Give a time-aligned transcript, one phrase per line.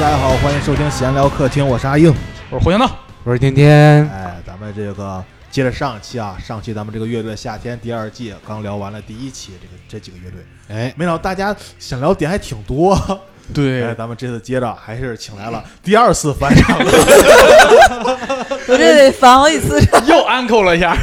[0.00, 2.14] 大家好，欢迎收听闲聊客厅，我是阿硬。
[2.50, 2.88] 我是胡强道，
[3.24, 12.94] 我是天天，哎，咱们这个接着上期啊，上期咱们这个乐队夏天第二季刚聊完了第一期，这个这几个乐队，哎，没想到大家想聊点还挺多。
[12.94, 13.18] 哎，
[13.52, 16.84] 对，咱们这次接着还是请来了 第二次返场的。
[18.68, 19.80] 我这得返好几次。
[20.06, 20.96] 又 uncle 了一下，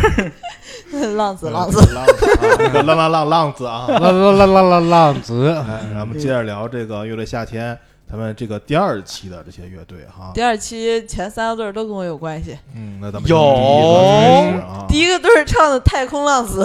[1.17, 3.87] 浪子，浪子，浪子浪浪浪浪子啊。
[3.89, 7.77] 浪浪浪浪浪浪子，哎，咱们接着聊这个乐队夏天，
[8.07, 10.31] 咱们这个第二期的这些乐队哈。
[10.33, 12.57] 第二期前三个队儿都跟我有关系。
[12.75, 14.85] 嗯，那咱们有第一个开始啊。
[14.87, 16.63] 第一个队唱的《太空浪子》，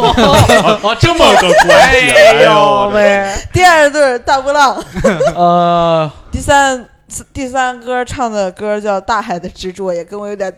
[0.00, 3.34] 哦，这么个关系，哎呦 喂！
[3.52, 4.80] 第二个队大波浪，
[5.34, 6.88] 呃，第三
[7.32, 10.52] 第三歌唱的歌叫《大海的执着》，也跟我有点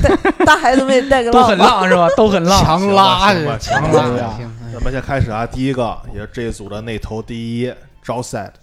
[0.00, 2.08] 大 大海怎么也带个浪都很浪是吧？
[2.16, 4.38] 都很浪，强拉强拉
[4.72, 8.52] 咱们先开始啊，第一个也是这一组的那头第一，招赛的。
[8.54, 8.61] 嗯，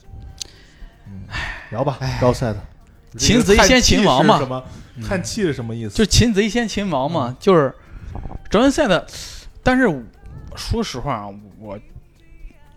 [1.71, 2.59] 聊吧，高赛的。
[3.17, 4.63] 擒贼先擒王嘛什么？
[5.07, 5.95] 叹气是什么意思？
[5.95, 7.73] 就擒贼先擒王嘛，就是
[8.49, 9.05] 招人赛的。
[9.63, 9.87] 但是
[10.55, 11.27] 说实话，
[11.59, 11.79] 我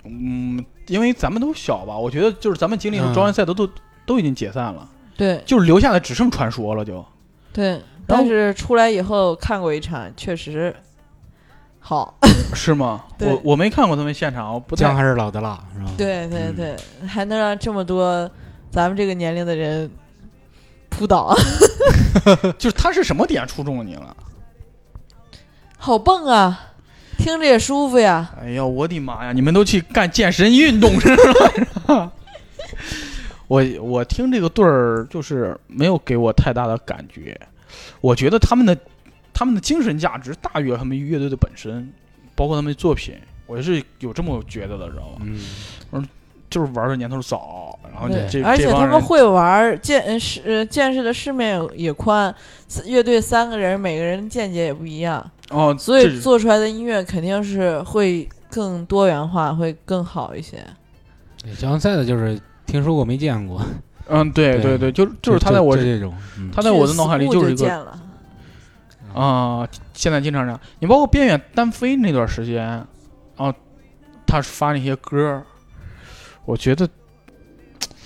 [0.05, 3.69] 嗯，因为咱们都小吧，我觉得就是咱们经历的嗯招人赛都都
[4.07, 7.05] 都已经解散了，对就是留下的只剩传说了，就
[7.53, 10.75] 对，但是出来以后看过一场，确实
[11.79, 12.19] 好。
[12.55, 13.05] 是吗？
[13.21, 15.91] 我我没看过他们现场，我不太姜还是老的辣，是吧？
[15.97, 16.77] 对对嗯对，
[17.07, 18.29] 还能让这么多
[18.71, 19.91] 咱们这个年龄的人
[20.89, 21.35] 扑倒，
[22.59, 24.17] 就是他是什么点触中了你了？
[25.79, 26.69] 好蹦啊！
[27.19, 28.33] 听着也舒服呀。
[28.41, 29.33] 哎呀，我的妈呀！
[29.33, 31.15] 你们都去干健身运动是
[31.87, 32.11] 吧？
[33.49, 37.39] 我我听这个队儿就是没有给我太大的感觉，
[38.01, 38.77] 我觉得他们的
[39.33, 41.93] 他们的精神价值大于他们乐队的本身，
[42.43, 43.15] 包括他们的作品，
[43.47, 45.27] 我是有这么觉得的，知道吗？
[45.93, 46.05] 嗯，
[46.51, 52.35] 就是玩的年头早，然后对这，而且他们会玩，见呃世呃见识的世面也也宽，
[52.85, 60.59] 乐队三个人每个人见解也不一样，哦，所以做出来的音乐肯定是会更多元化，会更好一些。
[61.45, 62.37] 对姜赛的就是
[62.67, 63.63] 听说过没见过，
[64.09, 66.51] 嗯，对对对对，就就是他在我这种，嗯。
[66.53, 67.87] 他在我的脑海里就是一个
[69.15, 70.61] 啊、现在经常这样。
[70.79, 72.67] 你包括边远单飞那段时间，
[73.37, 73.55] 啊，
[74.27, 75.43] 他发那些歌，
[76.45, 76.89] 我觉得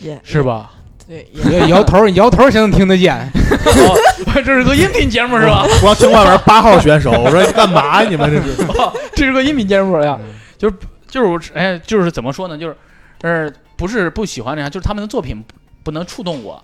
[0.01, 0.73] 也是吧？
[1.07, 3.15] 对，也摇摇头，摇头才能听得见。
[3.15, 5.65] 哦，这是个音频节目是吧？
[5.83, 8.03] 我要听外边八号选手，我说你干嘛？
[8.03, 8.67] 你们这是？
[9.15, 12.59] 这是个音频节目呀，嗯就是就是我哎，就是怎么说呢？
[12.59, 12.77] 就是
[13.23, 16.63] 呃，不是不喜欢这样，就是他们的作品不不能触动我，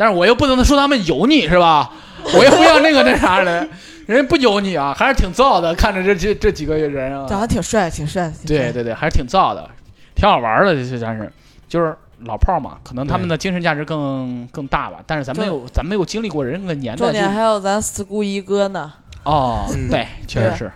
[0.00, 1.92] 但是我又不能说他们油腻是吧？
[2.34, 3.68] 我又不要那个那啥的，
[4.06, 5.74] 人家不油腻啊，还是挺燥的。
[5.74, 8.32] 看着这这这几个人啊，长得挺帅，挺帅。
[8.46, 9.68] 挺帅，对对对，还是挺燥的，
[10.14, 11.30] 挺好玩的，这些真是
[11.68, 15.00] 就是老炮儿嘛，可能他们的精神价值更更大吧。
[15.06, 18.90] 但是咱没有咱没有经历过人那个年代就，重点还有咱 school 一哥呢，
[19.24, 20.72] 哦，嗯对，确实是，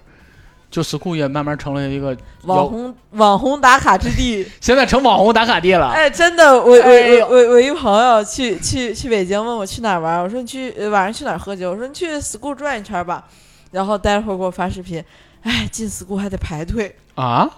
[0.74, 4.44] 就 school 也慢慢成了一个网红网红打卡之地。
[4.60, 5.90] 现在成网红打卡地了。
[5.90, 13.22] 哎，真的，我我我我我一朋友去去去北京，问我去哪儿玩，我说你去呃晚上去哪儿喝酒，我说你去 school 转一圈吧，
[13.70, 15.00] 然后待会儿给我发视频，
[15.42, 17.48] 哎，进 school 还得排队，啊！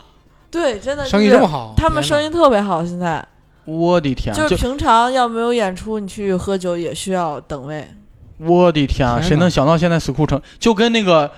[0.51, 3.27] 对，真的生意这么好，他们生意意特别好，现在
[3.65, 7.89] 我的天，就是平常要没有演出，你去喝酒也需要等位。
[8.39, 11.33] 我的天啊，谁能想到现在 school 成就跟那个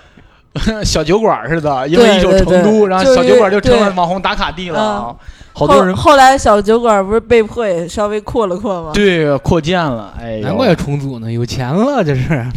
[0.84, 5.16] 小酒馆似的，因为一首对对成都，然后小酒馆就成了网红打卡地了。
[5.52, 8.92] 好多人后后来小酒馆不是被迫也稍微扩了扩吗？
[8.94, 12.46] 对扩建了，哎，难怪重组呢，有钱了这是。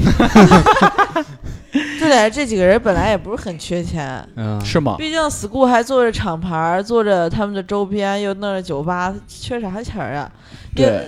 [1.98, 4.96] 重点是这几个人本来也不是很缺钱，嗯，是吗？
[4.98, 10.30] 毕竟 school 还做着厂牌儿，做着他们的周边，又弄着酒吧，缺啥钱啊？
[10.76, 11.06] 对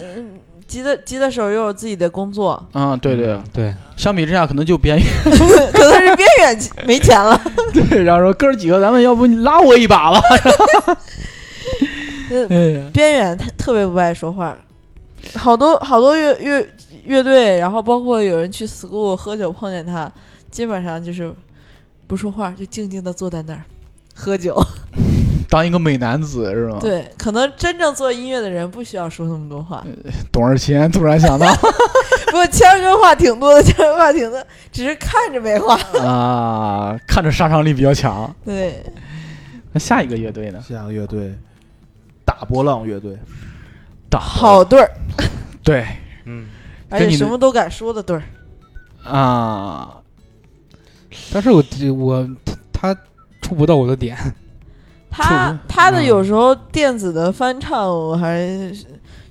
[0.78, 5.06] 也，嗯吉他吉他手又有自己的工作，嗯，对对，对，相比之下可能就边缘。
[5.72, 7.40] 可能是边缘没钱了。
[7.74, 10.22] 对，然后说哥儿几个，咱们要不你拉我一把吧？
[12.92, 14.58] 边缘他特别不爱说话，
[15.36, 16.68] 好多好多乐乐
[17.06, 20.12] 乐队，然后包括有人去 school 喝酒碰见他，
[20.50, 21.32] 基本上就是
[22.08, 23.62] 不说话，就静静的坐在那儿
[24.16, 24.60] 喝酒。
[25.54, 29.86] 当一个美男子是吗？，对，可能真正做音乐的人不需要说那么多话，
[30.32, 31.46] 董二千突然想到
[32.26, 35.76] 不过谦儿哥话挺多的，谦儿话挺多，只是看着没话。
[36.02, 38.36] 啊，看着杀伤力比较强。
[38.44, 38.84] 对，
[39.72, 40.60] 那下一个乐队呢？
[40.68, 41.32] 下个乐队，
[42.26, 43.16] 大波浪乐队。
[44.10, 44.92] 大好对儿，
[45.64, 45.86] 对
[46.26, 46.48] 嗯，
[46.90, 48.24] 而且什么都敢说的对儿。
[49.04, 49.98] 啊，
[51.32, 51.64] 但是我
[51.96, 52.28] 我
[52.72, 52.96] 他
[53.40, 54.18] 触不到我的点，
[55.14, 58.86] 他他的嗯有时候电子的翻唱，我还是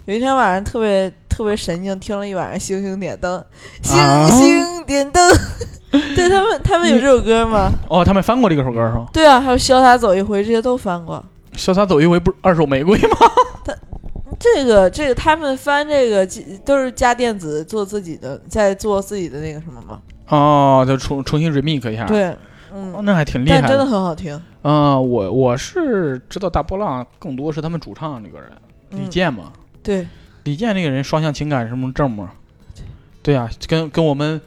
[0.05, 3.39] 有一天晚上特别特别神经，听了一晚上《星星点灯》，
[3.83, 5.31] 星啊星点灯。
[6.17, 7.71] 对他们，他们有这首歌吗？
[7.89, 9.07] 哦，他们翻过这个首歌是吗？
[9.13, 11.23] 对啊，还有《潇洒走一回》，这些都翻过。
[11.55, 13.17] 潇洒走一回不是二手玫瑰吗？
[13.63, 13.75] 他
[14.39, 16.27] 这个这个，他们翻这个
[16.65, 20.01] 都是加电子做自己的，在做自己的那个什么吗。
[20.29, 22.35] 哦，就重重新 remake 一下。，对，
[22.73, 24.41] 哦，嗯，那还挺厉害但真的很好听。
[24.63, 28.51] 嗯、我我是知道大波浪更多是他们主唱那个人
[28.91, 29.53] 李嗯，健嘛，
[29.83, 30.07] 对，
[30.45, 32.31] 李健那个人双向情感什么证嘛，
[33.23, 33.35] 对。
[33.35, 34.41] 啊，跟跟我们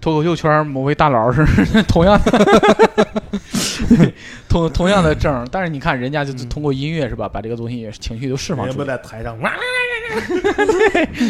[0.00, 1.44] 脱口秀圈某位大佬是
[1.88, 4.12] 同样的，
[4.48, 9.52] 同同样的证，但是你看人家就是通过音乐是吧，把这个东西情绪都释放出来，在台上， 哇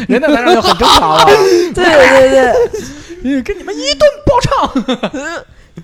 [0.07, 1.25] 人在台上就很正常了，
[1.73, 2.53] 对 对对。
[3.21, 4.71] 嗯跟你们一顿爆唱。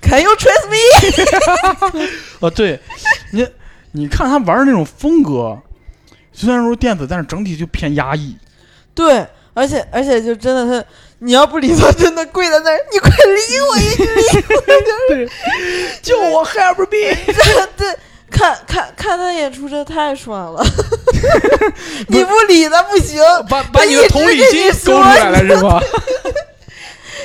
[0.02, 2.08] 对，Can you trust me？
[2.40, 2.80] 哦，对，
[3.32, 3.48] 你
[3.92, 5.58] 你看他玩的那种风格，
[6.32, 8.38] 虽然说电子，但是整体就偏压抑。
[8.94, 10.86] 对，而且而且就真的是，
[11.20, 15.30] 你要不理他，真的跪在那儿，你快理我一理
[16.02, 17.18] 救我 help me！
[17.60, 17.68] 我！
[17.78, 17.98] 对，
[18.32, 20.66] 看看看他演出真的太爽了，
[22.08, 25.82] 你不理他不行，把把你的同理心勾出来了是吧？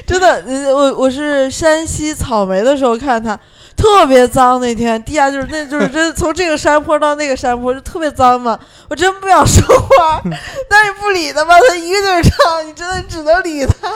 [0.06, 3.38] 真的，呃我我是山西草莓的时候看他。
[3.76, 8.58] 特别脏那天，地下就是那就是真从这个山坡到那个山坡就特别脏嘛，
[8.90, 10.20] 我真不想说话，
[10.68, 13.90] 但是不理他吧，他一个劲儿唱，你真的只能理他。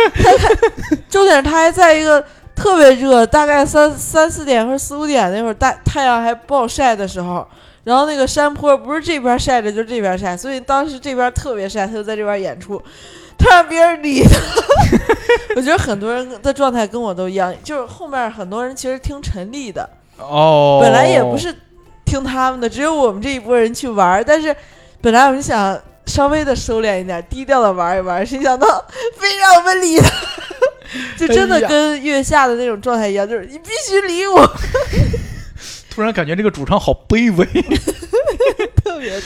[1.10, 2.24] 重点是他还在一个
[2.56, 7.46] 特别热，大概三三四点或者四五点那会儿，大太阳还暴晒的时候，
[7.84, 12.82] 然后那个山坡不是这边晒着就这边晒，所以当时这边特别晒，他就在这边演出，
[13.38, 14.36] 他让别人理他。
[15.56, 19.88] 我觉得很多人的状态跟我都一样，就是后面很多人其实听陈粒的，
[20.18, 21.54] 哦，本来也不是
[22.04, 24.54] 听他们的，只有我们这一波人去玩儿，但是
[25.00, 28.84] 本来我们想稍微的收敛一点，低调的玩一玩，谁想到
[29.16, 30.08] 非让我们理他。
[31.18, 34.40] 就真的跟月下的那种状态一样，就是你必须理我，
[35.98, 37.44] 突然感觉这个主唱好卑微。
[38.84, 39.20] 特别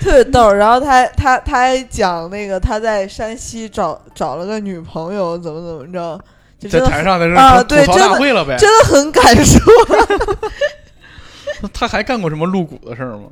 [0.00, 0.52] 特别逗。
[0.52, 6.20] 然后他他他还讲那个他在山西找找了个女朋友，怎么怎么着，
[6.58, 8.56] 就在台上的时啊对真的大会了呗。
[8.58, 9.60] 真的很敢说。
[11.72, 13.28] 他还干过什么露骨的事儿吗？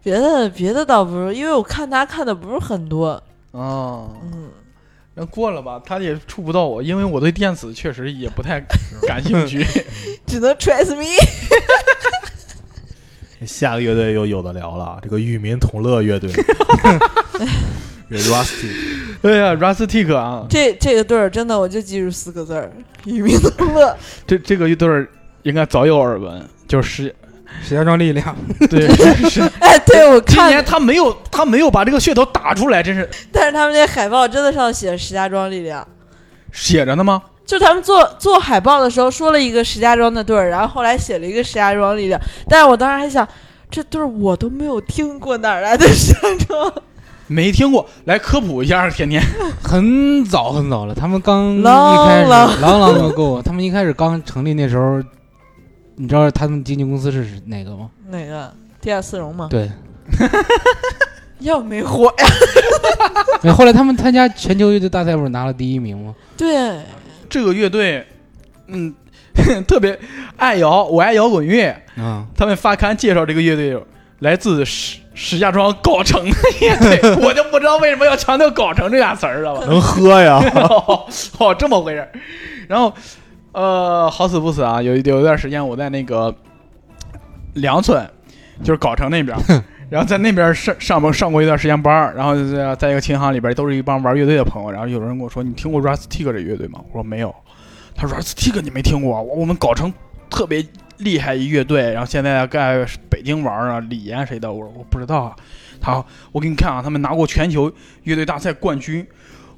[0.00, 4.50] 别的别的倒不是，因为我看他看的不是很多，哦，嗯，
[5.18, 8.60] 那过了吧，他也触不到我，因为我对电子确实也不太
[9.06, 9.66] 感兴趣。
[10.26, 11.04] 只能 trust me。
[13.44, 16.30] 下个乐队又有的聊了，这个与民同乐乐队
[18.10, 18.70] Rusty，
[19.22, 22.72] 哎呀，Rustic 啊，这这个队儿真的我就记住四个字儿：
[23.04, 23.96] 与民同乐。
[24.26, 25.06] 这这个乐队儿
[25.42, 27.14] 应该早有耳闻，就是
[27.62, 28.36] 石家庄力量，
[28.70, 29.40] 对是是。
[29.60, 35.86] 哎，对我看今年，他没有他没有把这个噱头打出来，真是但是他们那海报真的上写着石家庄力量。
[36.52, 37.22] 写着呢吗？
[37.44, 43.26] 就他们做做海报的时候说了一个石家庄的队儿，然后后来写了一个石家庄力量，但是我当时还想，
[43.70, 46.72] 这队儿我都没有听过，哪儿来的石家庄？
[47.26, 49.22] 没听过，来科普一下，甜甜。
[49.62, 55.02] 很早很早了，他们刚一郎开始朗朗朗就够，他们一开始刚成立那时候，
[55.98, 57.90] 你知道他们经纪公司是哪个吗？
[58.08, 58.52] 哪个？
[58.80, 59.48] 地下丝绒吗？
[59.50, 59.68] 对，
[61.40, 62.26] 要没火呀？
[63.42, 66.14] 哎后来他们参加全球乐队大赛不是拿了第一名吗？
[66.36, 66.80] 对，
[67.28, 68.06] 这个乐队，
[68.68, 68.94] 嗯，
[69.66, 69.98] 特别
[70.36, 71.68] 爱摇，我爱摇滚乐。
[71.96, 73.76] 啊，他们发刊介绍这个乐队，
[74.20, 79.66] 来自石石家庄藁城的乐队，我就不知道为什么要强调藁城这俩词儿，知道吧？
[79.66, 80.40] 能喝呀？
[80.54, 81.04] 哦，
[81.38, 82.08] 哦，这么回事儿。
[82.68, 82.92] 然后，
[83.58, 86.32] 呃，好死不死啊，有一有一段时间我在那个
[87.54, 88.08] 梁村，
[88.62, 97.34] 就是藁城那边儿， 然后在那边儿上上班上过一段时间班儿，然后就在在一个琴行里边儿都是一帮玩乐队的朋友，然后有人跟我说：“你听过 Rustic 这乐队吗？”我说：“没有。”
[97.96, 99.92] 他说：“Rustic 你没听过我们藁城
[100.30, 100.64] 特别
[100.98, 105.36] 厉害一乐队，然后现在在北京玩啊，李岩谁的？”我说：“我不知道啊。”
[105.82, 107.72] 他：“我给你看啊，他们拿过全球
[108.04, 109.04] 乐队大赛冠军。”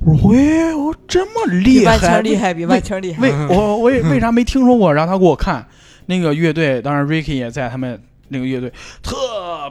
[0.04, 3.21] 我说：“喂，我这么比厉万青害，厉害，比万青厉害。
[3.23, 4.92] 为我我也 为啥没听说过？
[4.92, 5.66] 然后他给我看
[6.07, 9.16] 那个乐队，当然 Ricky 也在他们那个乐队，特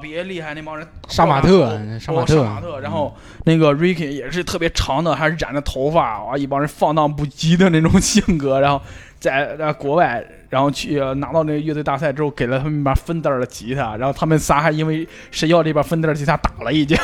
[0.02, 8.82] 别厉害，那帮人杀马特哦杀马特杀马特，然后那个 Ricky 也是特别长的，还是染着头发，哇，一帮人放荡不羁的那种性格，然后
[9.20, 16.98] 在在国外，然后去呃拿到那个乐队大赛之后，给了他们一把芬德尔的吉他，然后他们仨还因为谁要这把芬德尔吉他打了一架。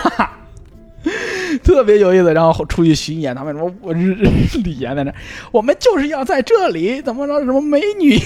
[1.66, 2.34] 特别有意思。
[2.34, 4.00] 然后出去巡演，他们说我是
[4.64, 5.14] 李岩在那，
[5.52, 8.18] 我们就是要在这里怎么着什么美女，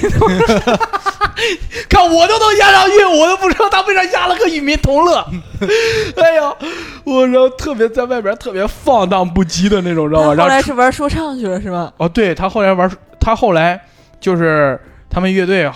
[1.90, 5.26] 看我都能押上韵，我都不知道他为啥押了个与民同乐。
[6.18, 6.54] 哎呀，
[7.06, 10.36] 我然后特别在外边特别放荡不羁的那种，知道吗？
[10.36, 11.94] 他后后来是玩说唱去了是吗？
[11.98, 13.80] 哦，对他后来玩，他后来
[14.20, 14.80] 就是
[15.10, 15.72] 他们乐队，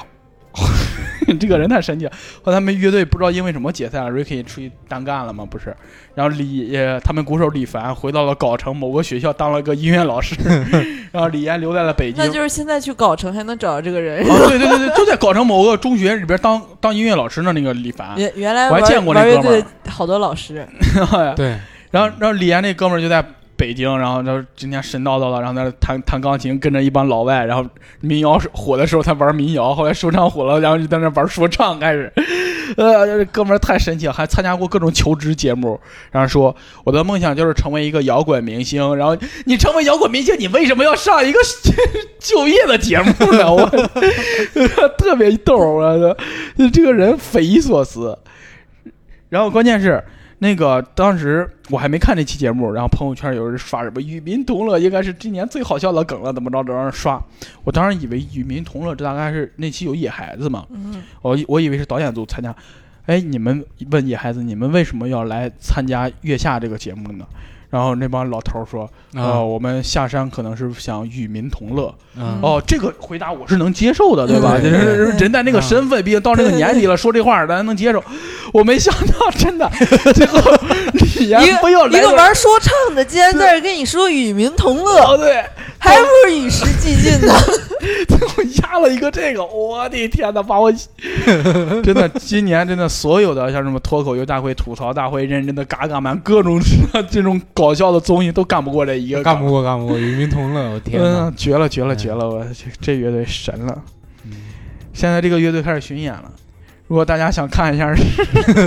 [1.38, 2.12] 这个人太神奇了。
[2.44, 5.75] 后来他们乐队不知道因为什么解散了，Ricky 出去单干了嘛，不是？
[6.16, 10.36] 然后李呃，他们鼓手李凡回到了藁城某个学校当了个音乐老师，
[11.12, 12.24] 然后李岩留在了北京。
[12.24, 14.24] 那就是现在去藁城还能找到这个人。
[14.28, 18.13] 哦，对对对对，就在藁城某个中学里边当当音乐老师呢，那个李凡。
[18.18, 20.68] 原原来我还见过那哥们儿好多老师，
[21.36, 21.58] 对，
[21.90, 23.24] 然后然后李岩那哥们儿就在
[23.55, 27.65] 北京，然后他今天神叨叨的，然后在那弹弹钢琴，跟着一帮老外，然后
[28.01, 32.12] 民谣火的时候他玩民谣，后来说唱火了，然后就在那玩说唱开始。
[32.77, 35.79] 呃，这哥们儿太神奇了，还参加过各种求职节目，
[36.12, 38.95] 然后说我的梦想就是成为一个摇滚明星。
[38.95, 41.39] 然后你成为摇滚明星，你为什么要上一个
[42.19, 43.53] 就业的节目呢？
[43.53, 43.69] 我
[44.98, 46.17] 特别逗，我操，
[46.74, 48.17] 这个人匪夷所思。
[49.29, 50.03] 然后关键是
[50.43, 57.17] 那个当时我还没看那期节目，然后朋友圈有人刷什么“与民同乐”应该是今年最好笑的梗了，怎么着着让人刷。
[57.63, 62.53] 我当时以为“与民同乐”这大概是那期有野孩子嘛，嗯，我我以为是导演组参加。
[63.05, 67.25] 哎，你们问野孩子，你们为什么要来参加《月下》这个节目呢？
[67.74, 68.84] 然后那帮老头说
[69.18, 69.34] ：“啊。
[69.34, 72.38] 呃，我们下山可能是想与民同乐。”嗯。
[72.39, 74.60] 哦，这个回答我是能接受的，对吧？
[74.62, 75.06] 对就是对。
[75.08, 78.03] 对人在那个身份，毕竟到这个年纪了，说这话咱能接受。
[78.53, 79.68] 我没想到，真的，
[80.13, 80.39] 最后
[80.94, 85.44] 李岩一个非要来一个玩说唱的，竟然在这跟你说与民同乐，哦，对，
[85.84, 87.34] 还不是与时俱进呢。
[88.08, 90.72] 最后压了一个这个，我的天呐，把我
[91.84, 96.62] 真的今年真的所有的像什么脱口秀大会、吐槽大会、认真的嘎嘎 man，各种
[97.10, 101.28] 这种搞笑的综艺都干不过这一个，干不过，干不过，与民同乐，我天哪！
[101.28, 102.30] 嗯，绝了，绝了，嗯绝了！
[102.30, 103.82] 我这这乐队神了。
[104.25, 104.32] 嗯
[104.94, 106.32] 现在这个乐队开始巡演了，
[106.88, 107.92] 如果大家想看一下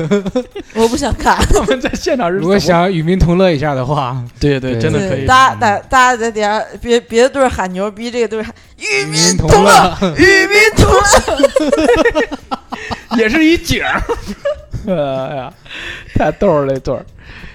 [0.74, 5.26] 我不想看， 他们在现场是如果想与民同乐一下的话，对对，对真的可以。
[5.26, 11.06] 大家大大家在底下别别的队喊牛逼，这个队喊与民民同同乐，与民同乐。
[13.18, 14.02] 也是一景儿。
[14.88, 15.52] 哎呀，
[16.14, 17.04] 太逗了，这对儿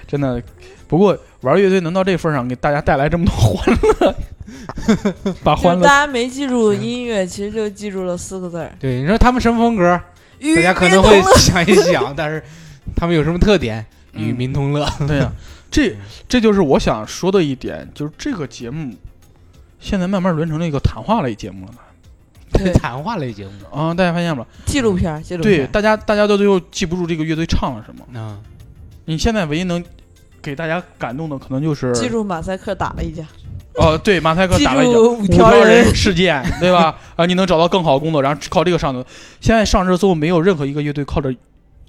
[0.06, 0.42] 真的。
[0.88, 4.14] 不过玩乐队能到这份上，给大家带来这么多欢乐，
[5.42, 10.00] 把欢乐就大家没记住音乐，其实就记住了四个字儿：对，你说他们什么风格，与
[10.56, 11.20] 大家可能会。
[11.38, 12.42] 想一想，但是
[12.96, 13.84] 他们有什么特点？
[14.14, 15.32] 嗯与民同乐， 对呀、
[15.70, 15.96] 这
[16.28, 18.94] 这就是我想说的一点，就是这个节目
[19.80, 21.72] 现在慢慢沦成了一个谈话类节目了
[22.52, 23.94] 对谈话类节目啊！
[23.94, 24.46] 大家发现了吗？
[24.66, 25.72] 纪录片儿，纪录对，片对。
[25.72, 28.20] 大家大家都最后记不住这个乐队唱了什么。
[28.20, 28.38] 啊，
[29.06, 29.82] 你现在唯一能
[30.42, 33.24] 给大家感动的，可能就是记住马赛克打了一架，
[33.74, 36.96] 哦，对，马赛克打了一架住五五条人人事件，对吧？
[37.16, 39.04] 啊，你能找到更好的工作，然后靠这个上头。
[39.40, 41.34] 现在上热搜没有任何一个乐队靠着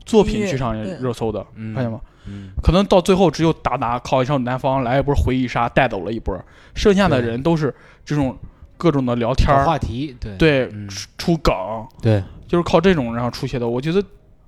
[0.06, 2.00] 作品去上热搜的，嗯发现吗？
[2.26, 6.40] 嗯，可能到最后只有达达靠一首南方来一波回忆杀带走了一波，
[6.74, 7.74] 剩下的人都是
[8.06, 8.38] 这种
[8.78, 10.72] 各种的聊天，话题，对对，
[11.18, 11.54] 出梗，
[12.02, 13.68] 对，就是靠这种然后出现的。
[13.68, 14.02] 我觉得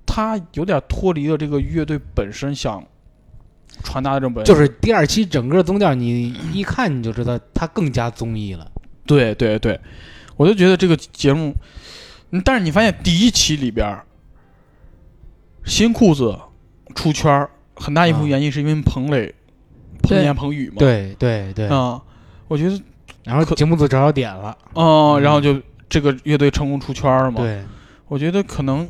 [0.06, 2.82] 他有点脱离了这个乐队本身想
[3.82, 8.70] 传达的这种本，就是第二期整个宗教，你一看你就知道它更加综艺了。
[9.04, 9.78] 对对对，
[10.36, 11.54] 我就觉得这个节目，
[12.30, 13.98] 嗯但是你发现第一期里边，
[15.64, 16.36] 新裤子
[16.94, 18.30] 出圈儿很大一部分啊。
[18.30, 19.32] 原因是因为彭磊、
[20.02, 22.02] 彭对言、彭宇嘛，对对对，啊、
[22.48, 22.80] 我觉得
[23.24, 27.40] 然后节目组找着点了，哦、嗯然后就这个乐队成功出圈了嘛。
[27.40, 27.64] 对，
[28.08, 28.88] 我觉得可能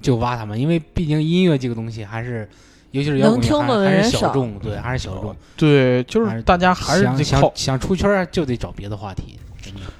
[0.00, 2.48] 就挖他们，因为毕竟音乐这个东西还是，
[2.92, 9.38] 尤其是摇滚乐能听的还还人少是小众，对，还是小众，对，就是是大家还是想得靠想想出圈就得找别的话题，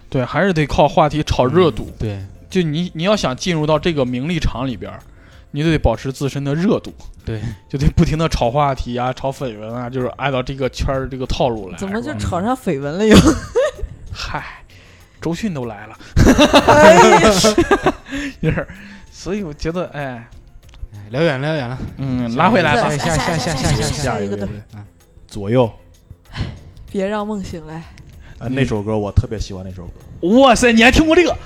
[0.08, 1.86] 对，还是得靠话题炒热度。
[1.90, 2.18] 嗯对
[2.50, 4.92] 就你你要想进入到这个名利场里边，
[5.52, 6.92] 你得保持自身的热度，
[7.24, 11.78] 对，就得不停的炒话题啊、炒绯闻啊，就是按照这个圈儿这个套路来。
[11.78, 13.16] 怎么就炒上绯闻了又？
[14.12, 14.64] 嗨，
[15.20, 15.96] 周迅都来了，
[16.66, 17.30] 哎呀
[18.42, 18.66] 就是，
[19.12, 20.28] 所以我觉得，哎，哎
[21.10, 22.98] 聊远了聊远了，嗯，拉回来吧下。
[22.98, 24.84] 下下下下下下一个队啊
[25.26, 25.70] 左右
[26.90, 27.82] 别让梦醒来。
[28.38, 31.36] 啊，那首歌我特别喜欢那首歌，哇塞，你还听过这个？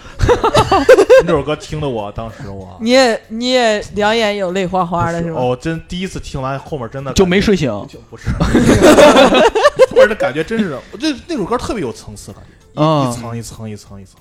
[1.27, 5.41] 那首歌听得我当时我你也你也两眼有泪花花的是吗？
[5.41, 7.69] 哦，真第一次听完后面真的就没睡醒。
[7.89, 8.31] 就不是，
[9.91, 12.43] 后面的感觉真是，我这那首歌特别有层次感
[12.77, 14.21] 一层一层一层一层，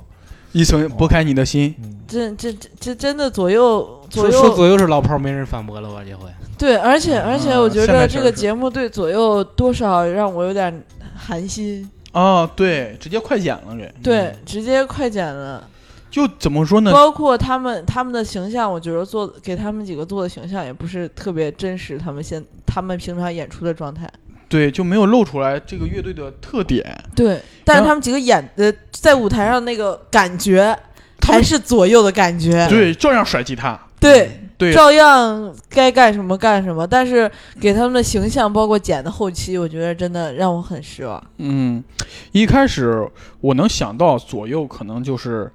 [0.54, 1.76] 一层拨开你的心。
[1.84, 6.04] 嗯这这这这真的左右左说说右左右是老炮儿，没人反驳了吧？
[6.08, 6.30] 这回
[6.60, 10.84] 对，而且而且啊我觉得这个节目对左右多少让我有点
[11.16, 11.90] 寒心。
[12.12, 15.68] 啊，对，直接快剪了给，对，直接快剪了，
[16.12, 16.92] 就怎么说呢？
[16.92, 24.08] 包括他们他们的形象，我觉得做给他们几个做的形象也不是特别真实，他们现他们平常演出的状态。
[24.54, 26.86] 对，就没有露出来这个乐队的特点。
[27.16, 30.78] 对，但是他们几个演的在舞台上那个感觉，
[31.22, 32.68] 还是左右的感觉。
[32.68, 33.80] 对，照样甩吉他。
[34.00, 41.24] 对，对，照样该干什么干什么，但是给他们的形象，包括剪的后期，我觉得真的让我很失望。
[41.40, 41.84] 嗯，
[42.32, 43.10] 一开始
[43.42, 45.52] 我能想到左右可能就是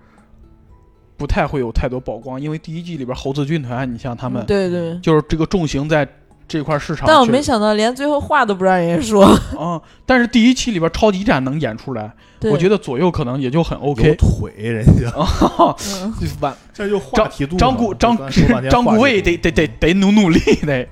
[1.17, 6.09] 不太会有太多曝光，因为第一季里边猴子军团，你像他们，对对，就是这个重型在
[6.49, 9.39] 这块市场，但我没想到连最后话都不让人家说。
[9.61, 12.11] 嗯、但是第一期里边超级战能演出来，
[12.51, 14.17] 我觉得左右可能也就很 OK。
[14.17, 15.13] 腿人家，
[16.41, 17.69] 完，这就话题度张。
[17.71, 20.89] 张顾张张顾话题度魏得得得得努努力得，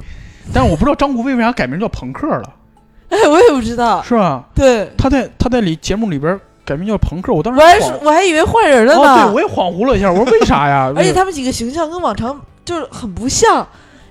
[0.52, 2.52] 但是我不知道张顾卫为啥改名叫朋克了，
[3.08, 4.02] 哎，我也不知道。
[4.02, 4.44] 是吧？
[4.54, 9.00] 对，他在他在里节目里边改名叫朋克，我当时我还我还以为换人了呢。
[9.00, 10.92] 哦，对我也恍惚了一下，我说为啥呀？
[10.94, 13.66] 而且他们几个形象跟往常就是很不像，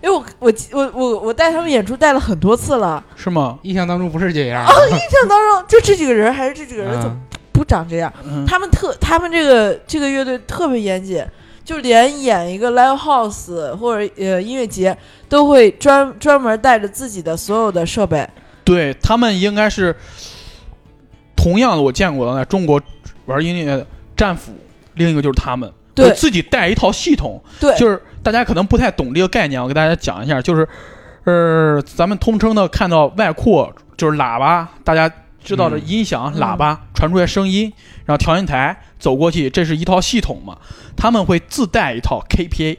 [0.06, 3.58] 因为我我我我我带他们演出带了很多次了，是吗？
[3.64, 4.72] 印象当中不是这样啊。
[4.92, 8.14] 印象当中就这几个人还是这几个人怎么嗯不长这样？
[8.24, 11.26] 嗯，他们特他们这个这个乐队特别严谨，
[11.64, 14.96] 就连演一个 live house 或者呃音乐节
[15.28, 18.30] 都会专专门带着自己的所有的设备。
[18.64, 19.96] 对他们应该是
[21.36, 22.80] 同样的，我见过的在中国
[23.26, 24.52] 玩音乐的战斧，
[24.94, 30.68] 另一个就是他们，对自己带一套系统，对，就是大家可能不太懂这个概念，我给大家讲一下，就是，
[31.24, 35.12] 呃，咱们通称的看到外扩就是喇叭，大家
[35.44, 37.72] 知道的嗯音响、嗯喇叭传出来声音，
[38.06, 40.58] 然后调音台走过去，这是一套系统嘛，
[40.98, 42.78] 他们会自带一套 KPA。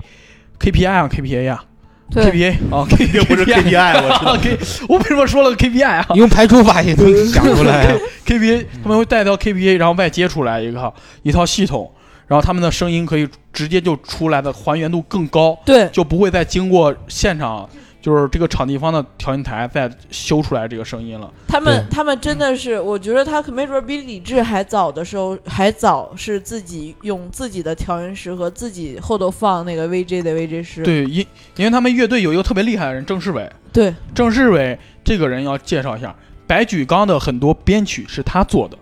[0.59, 1.63] KPI 啊，KPA 呀、
[2.11, 4.37] 对 KPA 啊这不是 KPI，我知道。
[4.39, 4.59] K，
[4.89, 7.95] 我为什么说了个 KPI 啊用排除法也能想出来。
[8.25, 11.93] KPA 他们会带到 KPA，然后外接出来一个一套系统，
[12.27, 17.69] 然后他们的声音可以直接就出来的还原度更高，对就不会再经过现场
[18.03, 21.29] 就是这个场地方的调音台再修出来这个声音了。
[21.49, 30.83] 他们他们真的是，我觉得他可没准比李志还早的时候还早，是自己用自己的调音师和自己后头放那个 VJ 的 VJ 师。
[30.85, 33.51] 对，因因为他们乐队有一个特别厉害的人，郑世伟。
[33.73, 36.15] 对郑世伟这个人要介绍一下，
[36.47, 38.79] 白举纲的很多编曲是他做的，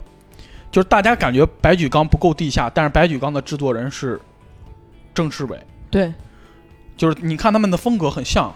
[0.74, 4.20] 就是大家感觉白举纲不够地下，但是白举纲的制作人是
[5.14, 5.56] 郑世伟。
[5.88, 6.12] 对
[6.96, 8.52] 就是你看他们的风格很像，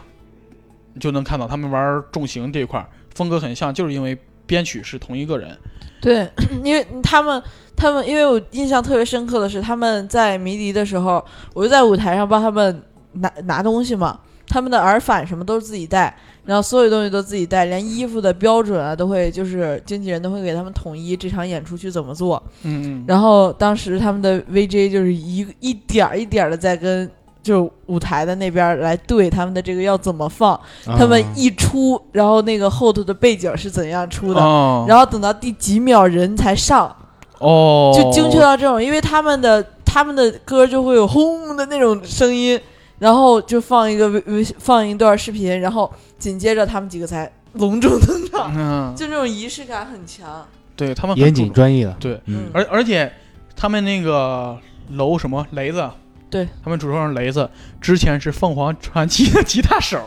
[0.94, 5.56] 你就能看到他们玩重型这一块儿风格很像，就是因为编曲是同一个人。
[6.00, 6.28] 对，
[6.64, 7.40] 因为他们
[7.76, 22.42] 他们，因为我印象特别深刻的是他们在迷笛的时候，我就在舞台上帮他们拿拿东西嘛，他们的耳返什么都是自己带，然后所有东西都自己带，连衣服的标准啊都会，就是经纪人都会给他们统一这场演出去怎么做。
[22.62, 27.06] 嗯嗯，然后当时他们的 VJ 就是一一点儿一点儿的在跟
[27.42, 36.96] 就是舞台的那边儿来对他们的这个要怎么放，他们啊一出，然后那个后头的背景是怎样出的，哦，然后等到第几秒人才上，
[37.40, 42.58] 哦，就精确到这种，因为他们的他们的歌就会有轰的那种声音，
[42.98, 50.46] 然后就放一个微微放一段视频，然后紧接着他们几个才隆重登场，嗯，就这种仪式感很强。
[50.76, 51.84] 对他们严谨专业。
[51.84, 51.96] 的。
[51.98, 53.12] 对，嗯，而而且
[53.56, 54.56] 他们那个
[54.90, 55.90] 楼什么雷子，
[56.30, 56.48] 对。
[56.62, 57.48] 他们主唱雷子
[57.80, 60.00] 之前是凤凰传奇的吉他手，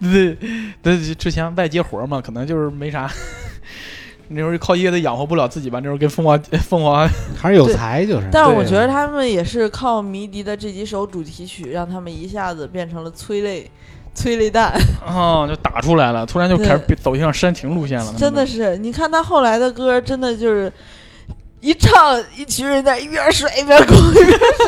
[0.00, 0.36] 对
[0.82, 3.08] 对，之前外接活嘛，可能就是没啥。
[4.34, 7.08] 那时候靠椰子养活不了自己吧，那时候跟凤凰凤凰
[7.40, 8.26] 还是有才，就是。
[8.32, 13.70] 但是我觉得他们也是靠迷笛的这几首主题曲，让他们一下子变成了催泪
[14.14, 14.72] 催泪弹。
[15.06, 18.14] 啊、就打出来了，突然就开始对走向煽情路线了。
[18.18, 20.72] 真的是，你看他后来的歌，真的就是
[21.60, 24.66] 一唱，一群人在一边甩一边哭一边甩，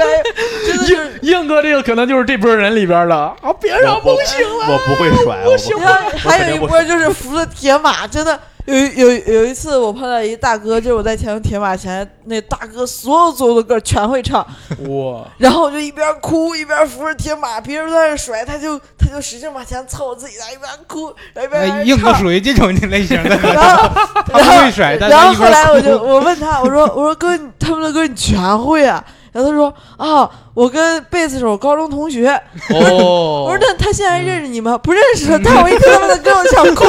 [0.67, 0.95] 真的是。
[0.95, 4.67] 硬硬哥这个可能就是这波人里边的啊，别让梦醒了。
[4.69, 14.41] 我不会甩，我不然后还有一波就是扶着铁马，真的有有有一次我碰到一大哥，就是我在前头铁马前，那大哥所有所有的歌全会唱，
[14.89, 23.89] 哇， 然后我就一边哭一边扶着铁马，别人在那甩，他就他就使劲往前凑，自己在一边哭，然后一边在那哎硬哥唱属于这种类型的， 然后
[24.27, 29.05] 他不会甩，然后后来我就我问他，我说我说哥，他们的歌你全会啊？
[29.33, 32.31] 然后他说啊，我跟贝斯手高中同学。
[32.71, 34.79] 哦，我说那他现在认识你吗？
[34.79, 36.85] 不认识，但我一听他们的歌我想哭。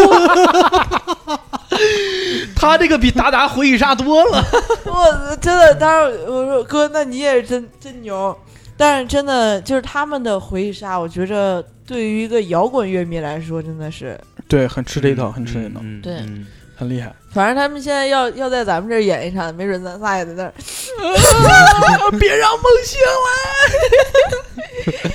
[2.56, 4.44] 他这个比达达回忆杀多了。
[4.86, 8.38] 我真的，当时我说哥，那你也是真真牛。
[8.78, 16.46] 但是真的就是他们的回忆杀，我觉着对于一个摇滚乐迷来说，真的是，对，很吃这一套，很吃这一套，嗯对嗯
[16.78, 17.14] 很厉害。
[17.32, 20.54] 反正他们现在要要在咱们这儿演一场，没准咱仨也在那儿。
[22.20, 25.12] 别让梦醒来！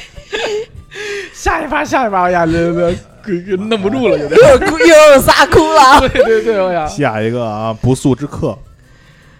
[1.34, 2.96] 下一把，下一把，哎呀，这这给
[3.30, 4.30] 给弄不住了，有点。
[4.40, 6.00] 又哭又有仨哭了。
[6.00, 8.56] 对 对对，我想，下一个啊，不速之客，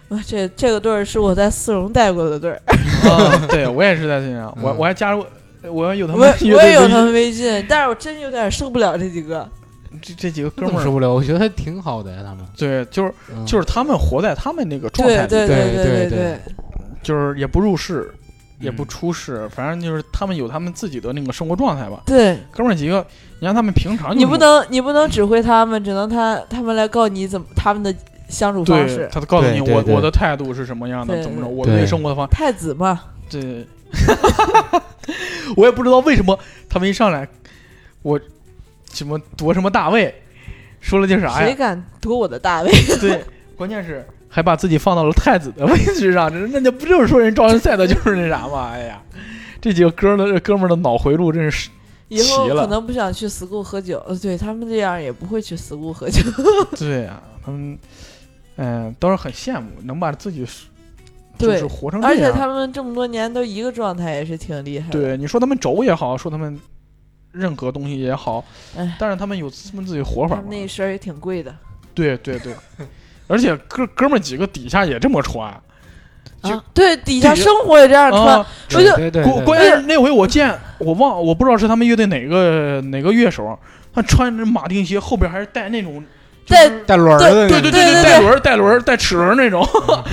[0.09, 2.61] 啊这这个队儿是我在四荣带过的队儿，
[3.11, 5.25] 啊，对我也是在四荣，我嗯我还加入，
[5.71, 9.49] 我要有他们我也有他们微信，但是我真有点受不了这几个。
[10.01, 11.13] 这这几个哥们儿，受不了？
[11.13, 16.39] 我觉得挺好的呀，他们对，就是嗯就是他们活在他们那个状态对对对对对，
[17.03, 18.09] 就是也不入世，
[18.61, 22.03] 也不嗯出事，反正就是他们有他们自己的那个生活状态吧。
[22.07, 23.05] 对哥们儿几个，
[23.41, 27.95] 你让他们平常你不能你不能指挥他们，只能他他们来告你怎么他们的
[28.29, 29.09] 相处方对式。
[29.11, 33.67] 他告诉你我我的态度是什么样的，怎么着，对我对对生活的方太子嘛，对，
[35.57, 37.27] 我也不知道为什么他们一上来，
[38.03, 38.21] 我
[38.93, 40.15] 什么夺什么大位，
[40.81, 41.55] 说了句啥呀谁？
[41.55, 42.71] 敢夺我的大位？
[43.01, 43.25] 对，
[43.57, 48.71] 关键是还把自己放到了太子的位置上，这那就不就是说人赵文赛的就是那啥吗？
[48.71, 49.03] 哎呀，
[49.61, 51.69] 这几个哥的哥们儿的脑回路真是，
[52.09, 56.23] 以后可能不想去 school 喝酒，呃对他们这样也不会去 school 喝酒。
[56.79, 57.77] 对呀、他们，
[58.57, 60.47] 嗯、倒是很羡慕能把自己
[61.37, 62.31] 就是活成而且。
[62.31, 64.99] 他们这么多年都一个状态，也是挺厉害的。
[64.99, 66.57] 对，你说他们轴也好，说他们
[67.33, 68.45] 任何东西也好，
[68.77, 70.51] 哎但是他们有他们自己活法他们。
[70.51, 71.55] 那身儿也挺贵的
[71.95, 72.55] 对对对，
[73.31, 75.51] 而且哥哥们儿几个底下也这么穿，
[76.43, 76.65] 就啊。
[76.75, 83.59] 对，底下生活也这样穿，啊，我就对对对，关关键是那回我见我忘我不知道是他们乐队哪个哪个乐手，
[83.95, 86.03] 他穿着马丁鞋，后边还是带那种。
[86.49, 89.65] 带带轮儿的那个，对对对对带轮儿带轮儿带齿轮那种，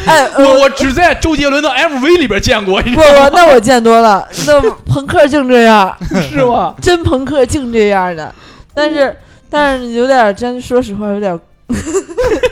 [0.06, 3.30] 哎， 我我我只在周杰伦的 MV 里边见过，你知不道吗？
[3.32, 5.98] 不，那我见多了，那朋克净这样，
[6.30, 6.76] 是吧？
[6.80, 8.32] 真朋克净这样的。
[8.72, 9.18] 但是
[9.50, 11.34] 但是有点真，说实话有点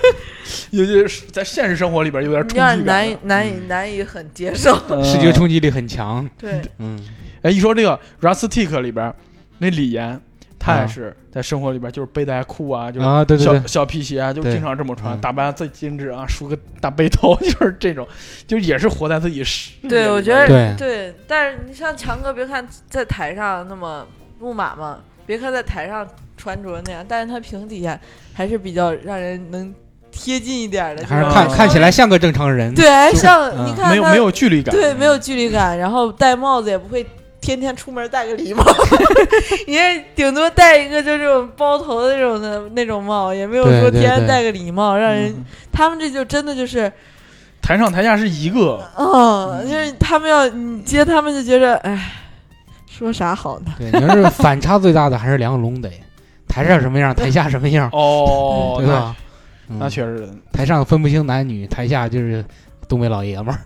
[0.75, 4.75] 有些在现实生活里边有点有冲击感难以难以难以很接受。
[4.89, 6.27] 嗯视觉冲击力很强。
[6.37, 6.99] 对，嗯，
[7.41, 9.13] 哎，一说这个 Rustic 里边
[9.59, 10.19] 那李岩，
[10.59, 18.07] 他也啊是在生活里边就是背带裤啊，就是啊，对对小对，小皮鞋啊，就经常这么穿，嗯打扮最精致啊，梳个大背头， 就是这种，
[18.47, 24.05] 就也是活在自己世对，我觉得对对，但是你像强哥，别看在台上那么
[24.39, 26.07] 木马嘛，别看在台上
[26.37, 27.99] 穿着那样，但是他平底下
[28.33, 29.73] 还是比较让人能
[30.15, 32.73] 贴近一点的，还是看嗯看起来像个正常人。
[32.73, 37.05] 对，还像嗯你看没有没有距离感，对没有距离感，然后戴帽子也不会。
[37.41, 38.63] 天天出门戴个礼帽，
[39.67, 46.91] 你这顶多戴一个就这种包头的那种的那种帽，也没有说天天戴个礼帽，让人嗯他们这就真的就是，
[47.61, 52.13] 台上台下是一个，嗯，就是他们要你接他们就觉着，哎，
[52.89, 53.71] 说啥好呢？
[53.77, 55.87] 对，你要是反差最大的还是梁龙得，
[56.47, 59.15] 台上什么样， 台下什么样，哦，对吧？
[59.67, 59.75] 那？
[59.75, 62.43] 嗯那确实，台上分不清男女，台下就是
[62.87, 63.59] 东北老爷们儿。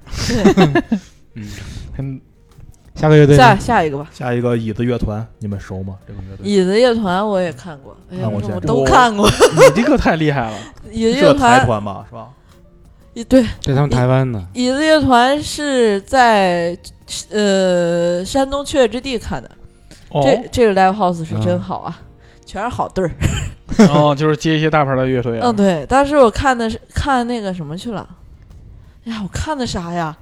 [1.35, 1.47] 嗯，
[1.95, 2.21] 很
[2.95, 4.09] 下个乐队下下一个吧。
[4.11, 5.95] 下一个椅子乐团，你们熟吗？
[6.07, 9.29] 这个乐队椅子乐团我也看过，哎呀，我都看过。
[9.29, 10.57] 你这个太厉害了，
[10.91, 12.29] 椅子乐团，团吧，是吧？
[13.13, 16.77] 一对，这他们台湾的，椅子乐团是在
[17.31, 19.49] 呃山东雀跃之地看的。
[20.11, 21.99] 哦这这个 live house 是真嗯好啊，
[22.45, 23.11] 全是好队儿。
[23.93, 28.07] 哦，就是接一些大牌的乐队啊，嗯，对，当时我看的是看那个什么去了。
[29.05, 30.15] 哎呀，我看的啥呀？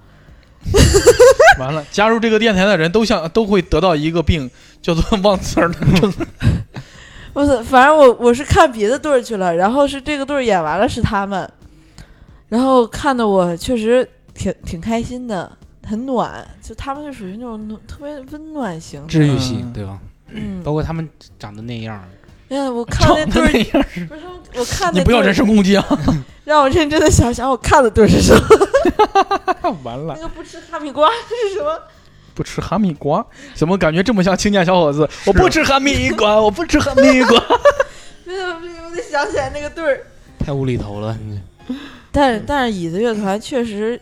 [1.60, 4.50] 完了，加入这个电台的人都像都会得到一个病，
[4.82, 6.14] 叫做 忘词儿的症。
[7.34, 11.50] 不是，反正我我是看别的队儿去了，然后是这个队儿演完了是他们，
[12.50, 15.50] 然后看的我确实挺挺开心的，
[15.86, 19.06] 很暖，就他们就属于那种暖特别温暖型。
[19.08, 20.00] 治愈系嗯，对吧？
[20.32, 21.08] 嗯，包括他们
[21.40, 22.04] 长得那样儿，
[22.50, 24.22] 哎呀，我看长那对儿，不是
[24.56, 25.86] 我看那你不要人身攻击啊！
[26.46, 29.70] 让我认真的想想我看的对儿是什么。
[29.84, 31.78] 完了那，个不吃哈密瓜是什么？
[32.34, 35.08] 不吃哈密瓜，怎么感觉这么像青年小伙子？
[35.26, 37.40] 我不吃哈密瓜，我不吃哈密瓜。
[38.24, 40.06] 不是不是，我得想起来那个对儿。
[40.40, 41.18] 太无厘头了，
[42.12, 44.00] 但是但是椅子乐团确实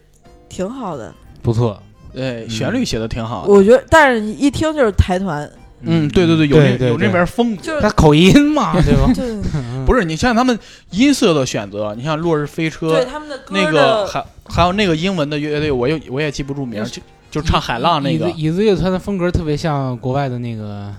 [0.48, 1.82] 挺好的，不错。
[2.14, 3.52] 对，旋律写的挺好的。
[3.52, 5.50] 我觉得，但是一听就是台团，
[5.86, 7.62] 嗯，对对对，有那有那边风格。
[7.62, 9.12] 就是他口音嘛，对吧？
[9.14, 9.42] 就是
[9.86, 10.58] 不是，你像他们
[10.92, 20.94] 音色的选择，你像《落日飞车对》他们的那个，还还有那个英文的乐队，我又我也记不住名，就就唱海浪那个椅子椅子乐团的风格特别像国外的那个，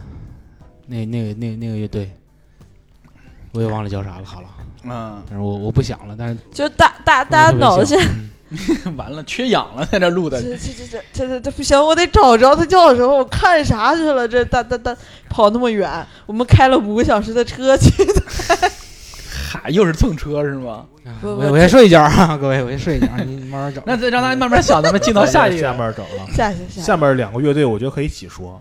[0.86, 2.10] 那那个那那个乐队，
[3.52, 4.24] 我也忘了叫啥了。
[4.24, 4.48] 好了，
[4.84, 8.04] 嗯，但是我我不想了，但是就大大大家脑子现在
[8.96, 10.40] 完了，缺氧了，在这录的。
[10.40, 14.26] 这这这这这这这不行，我得找着他叫什么，我看啥去了？
[14.26, 14.96] 这大大大
[15.28, 18.22] 跑那么远，我们开了五个小时的车去的。
[19.48, 20.86] 嗨，又是蹭车是吗？
[21.22, 23.82] 我我先睡一觉啊，各位，我先睡一觉，你你慢慢找。
[23.86, 25.72] 那再让他慢慢想，咱们进到下一下。
[25.72, 26.26] 面整了。
[26.32, 28.60] 下去下下面两个乐队，我觉得可以一起说：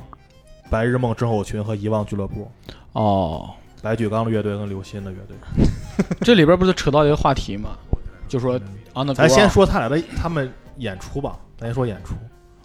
[0.70, 2.52] 白日梦症候群和遗忘俱乐部。
[2.94, 3.50] 哦，
[3.82, 5.36] 白举纲的乐队跟刘鑫的乐队。
[6.22, 7.72] 这里边不是扯到一个话题吗？
[8.28, 8.60] 就说
[8.96, 12.16] 啊，那咱先说他俩的他们演出吧，咱先说演出。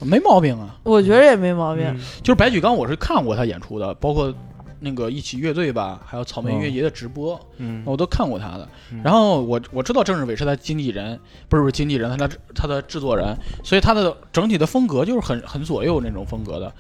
[0.03, 0.79] 没毛病啊。
[0.85, 1.85] 我觉得也没毛病。
[1.87, 4.33] 嗯就是白举纲，我是看过他演出的，包括
[4.79, 8.67] 那个一起乐队吧，还有草莓音乐节的直播，嗯我都看过他的。
[8.93, 16.73] 嗯然后我我知道郑志伟是他经纪人，不是不是经纪人，他的他的制作人，所以他的整体的风格就是很很左右那种风格的。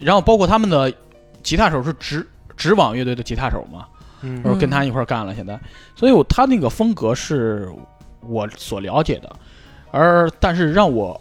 [0.00, 0.92] 然后包括他们的
[1.44, 3.86] 吉他手是直直网乐队的吉他手嘛，
[4.22, 5.56] 嗯我跟他一块儿干了，现在，
[5.94, 7.70] 所以我他那个风格是
[8.20, 9.30] 我所了解的，
[9.90, 11.20] 而但是让我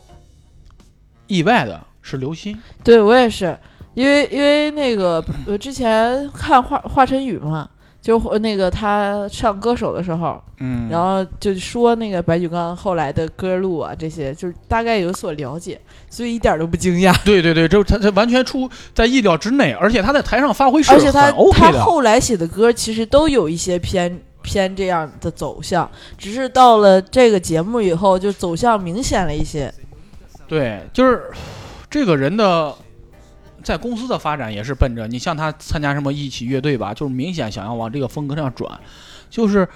[1.28, 3.58] 意外的是刘鑫，对我也是，
[3.94, 7.70] 因为因为那个我之前看华华晨宇嘛，
[8.02, 15.80] 就呃那个他上歌手的时候，嗯然后就说那个白举纲后来的歌路啊这些，就是大概有所了解，
[16.10, 17.16] 所以一点都不惊讶。
[17.26, 21.72] 对对对，这他他完全出在意料之内，而且他在台上发挥是而且他 OK 他。
[21.84, 29.74] 后来写的歌其实都有一些偏偏这样的走向，只是到了这个节目以后，就走向明显了一些。
[30.48, 31.24] 对，就是
[31.90, 32.74] 这个人的
[33.64, 38.80] 在公司的发展也是奔着你像他参加什么一起乐队吧，就是明显想要往这个风格上转，
[39.30, 39.68] 就是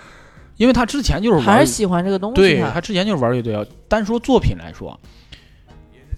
[0.58, 3.66] 因为他之前就是还是喜欢这个东西他对他之前就是玩乐队啊。
[3.88, 5.00] 单说作品来说，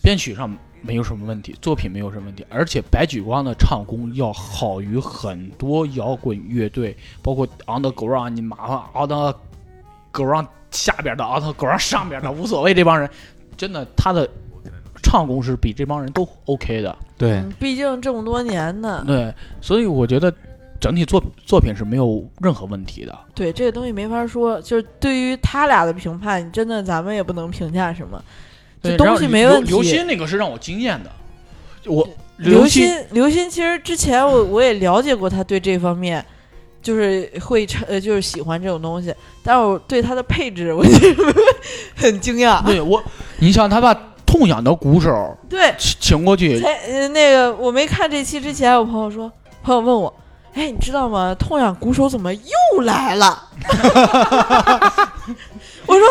[0.03, 9.35] 编曲上没有什么问题，作品没有什么问题，而且白举光的唱功要好于很多摇滚乐队，包括 On the Ground，你麻烦 On the
[10.11, 13.09] Ground 下边的 On the Ground 上边的无所谓，这帮人
[13.55, 14.27] 真的他的
[15.03, 16.97] 唱功是比这帮人都 OK 的。
[17.17, 20.33] 对，嗯，毕竟这么多年呢，对，所以我觉得
[20.79, 23.17] 整体作作品是没有任何问题的。
[23.35, 24.59] 对这个东西没法说。
[24.61, 28.19] 就是对于他俩的评判，真的咱们也不能评价什么。
[28.83, 31.11] 这东西没问题刘鑫那个是让我惊艳的，
[31.85, 36.25] 我刘鑫鑫，刘鑫其实之前我我也了解过他对这方面，
[36.81, 39.13] 就是会唱呃就是喜欢这种东西，
[39.43, 41.15] 但是我对他的配置我就是
[41.95, 42.65] 很惊讶。
[42.65, 43.03] 对我，
[43.37, 43.93] 你想他把
[44.25, 50.11] 痛仰的鼓手对，请请过去，才呃那个我没看这期之前，我朋友说，朋友问我，
[50.55, 51.35] 哎，你知道吗？
[51.35, 53.49] 痛仰鼓手怎么又来了？
[55.85, 56.07] 我说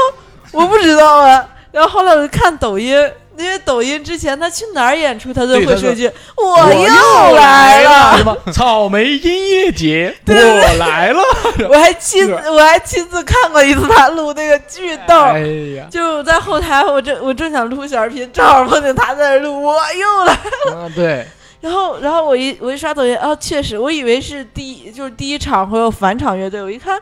[0.52, 1.48] 我不知道啊。
[1.72, 2.94] 然后后来我就看抖音，
[3.37, 10.35] 因为抖音之前他去哪儿演出，他都对他说会说一句“我我又来了什么草莓音乐节，我
[10.78, 11.20] 来了，
[11.70, 15.20] ”。我还亲我还亲自看过一次他录那个剧逗。
[15.20, 15.40] 哎
[15.76, 20.33] 呀，就在后台，我正我正想录小视频，正好碰见他在那录，我又来。
[20.33, 21.24] 啊对，
[21.61, 27.00] 然后，然后我一我一刷抖音，啊，确实，我以为是第一就是第一场会有返场乐队，我一看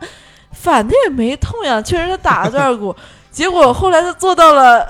[0.53, 2.95] 反的也没痛呀，确实他打了段鼓，
[3.31, 4.89] 结果后来他做到了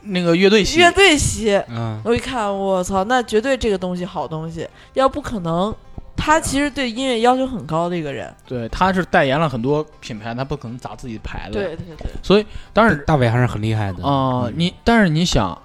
[0.00, 5.74] 那个乐队席乐队席，嗯，我一看，我操，那绝对这个东西好东西，要不可能。
[6.18, 14.02] 他其实对音乐要求很高的一个人，对，他是代言了很多品牌，他不可能砸自己的牌子，，对对对，所以当然大伟还是很厉害的。
[14.02, 15.56] 啊、你但是你想，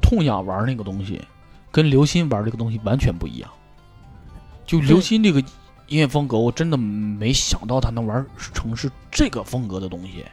[0.00, 1.20] 痛仰玩那个东西，
[1.70, 3.50] 跟刘鑫玩这个东西完全不一样。
[4.64, 5.38] 就刘鑫这个
[5.88, 10.24] 音乐风格，我真的没想到他能玩成是这个风格的东西，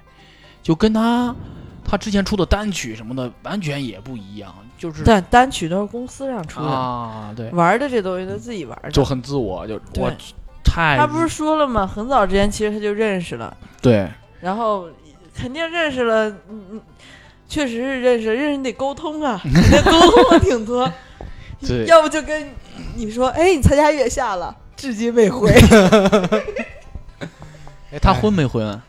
[0.67, 1.33] 就跟他
[1.81, 8.91] 他之前出的单曲什么的完全也不一样，就是但单曲都是公司让出的，啊，对，玩的这东西他自己玩的。
[8.91, 10.11] 就很自我，就我
[10.65, 11.87] 太他不是说了吗？
[11.87, 14.05] 很早之前其实他就认识了，对
[14.41, 14.89] 然后
[15.33, 16.81] 肯定认识了，嗯嗯，
[17.47, 20.91] 确实是认识，认识你得沟通啊， 你得沟通了挺多，
[21.65, 22.45] 对要不就跟
[22.97, 25.49] 你说，哎，你参加月下了，至今未回，
[27.89, 28.81] 哎，他婚没婚？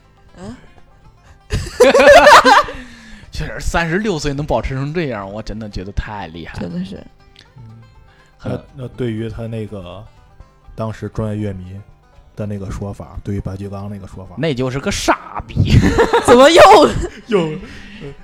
[1.85, 2.75] 嗯，
[3.31, 6.61] 确实，三十六岁能保持成这样，我真的觉得太厉害了。
[6.61, 7.03] 真的是，
[8.37, 10.05] 很那那对于他那个
[10.75, 11.79] 当时专业乐迷
[12.37, 15.55] 的那个说法，对于白举纲那个说法，那就是个傻逼。
[16.27, 16.61] 怎么又
[17.27, 17.49] 又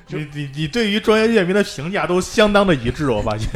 [0.06, 3.50] 你你你对于专业乐迷的评价都相当的一致，我发现。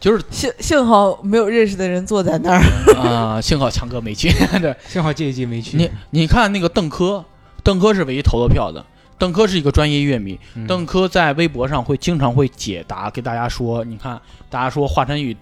[0.00, 2.60] 就是幸幸好没有认识的人坐在那儿，
[2.98, 4.28] 啊、幸好强哥没去。
[4.60, 5.78] 对，幸好这一季没去。
[5.78, 7.24] 你你看那个邓科，
[7.62, 8.84] 邓科是唯一投了票的。
[9.18, 15.36] 邓科是一个专业乐迷，嗯邓科在微博上会经常会解答，给大家说，你看大家说华晨宇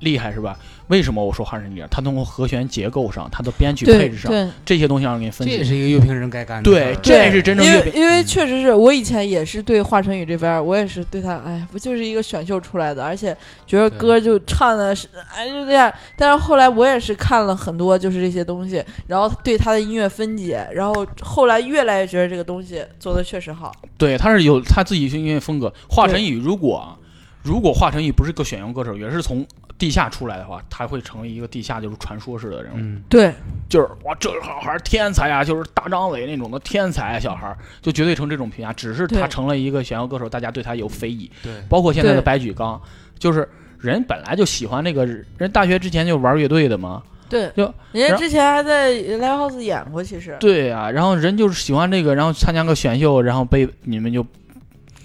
[0.00, 0.56] 厉害是吧？
[0.88, 1.84] 为什么我说华晨宇？
[1.90, 5.62] 他从和弦结构上，他的编曲对配置上，这些东西让人给你分这也。
[5.62, 6.70] 是一个乐评人该干的。
[6.70, 15.92] 对这是真正因乐评为因为确实是我以前也是对华晨宇这边，我也是对他，哎，不就是一个选秀出来的，而且觉得歌就唱的是，哎，就这样。
[16.16, 23.70] 但是后来我也是看了很多就是这些东西，然后对他的音乐分解，然后后来越来越觉得这个东西做的确实好。
[23.98, 25.70] 对，他是有他自己的音乐风格。
[25.88, 26.96] 华晨宇如果
[27.42, 29.46] 如果华晨宇不是个选秀歌手，也是从
[29.78, 32.76] 地下出来的话，他会成为一个地下就是传说式的人物。
[32.78, 33.32] 嗯，对，
[33.68, 38.72] 就是哇，这个小孩儿天才啊，就是大张伟那种的天才啊小孩儿，就绝对成这种评价。
[38.72, 41.30] 只是他成了一个选秀歌手，大家对他有非议。
[41.42, 42.80] 对，包括现在的白举纲，
[43.18, 47.02] 就是人本来就喜欢那个人，大学之前就玩乐队的嘛。
[47.28, 50.36] 对，就人家之前还在 Live House 演过，其实。
[50.40, 54.26] 对啊，然后人就是喜欢这个，然后参加个选秀，然后被你们就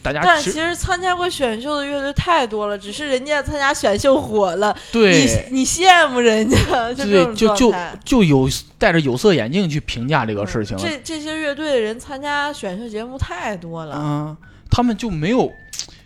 [0.03, 7.73] 大家但其实参加过选秀的乐队太多了，只是人家参加选秀火了，对你你羡慕人家， 就就就。
[8.03, 10.83] 就有戴着有色眼镜去评价这个事情了。
[10.83, 14.37] 这这些乐队的人参加选秀节目太多了，嗯，
[14.69, 15.51] 他们就没有，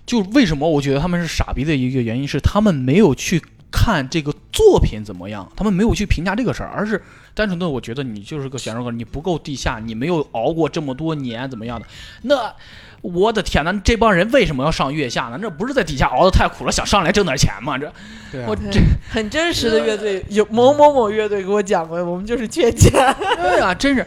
[0.05, 7.01] 就为什么我觉得他们是傻逼的一个原因是他们没有去看这个作品怎么样，他们没有去评价这个事儿，而是
[7.34, 11.86] 单纯的我觉得你就是个选手歌，你不够地下，你没有熬过这么多年怎么样的？
[12.23, 12.53] 那
[13.01, 15.38] 我的天呐，这帮人为什么要上月下呢？
[15.39, 17.77] 这不是在底下熬的太苦了，想上来挣点钱吗？
[17.77, 17.91] 这
[18.32, 22.91] 对啊我这 很真实的乐队，有某某某乐队给我讲过，我们就是缺钱，
[23.38, 24.06] 对啊、真是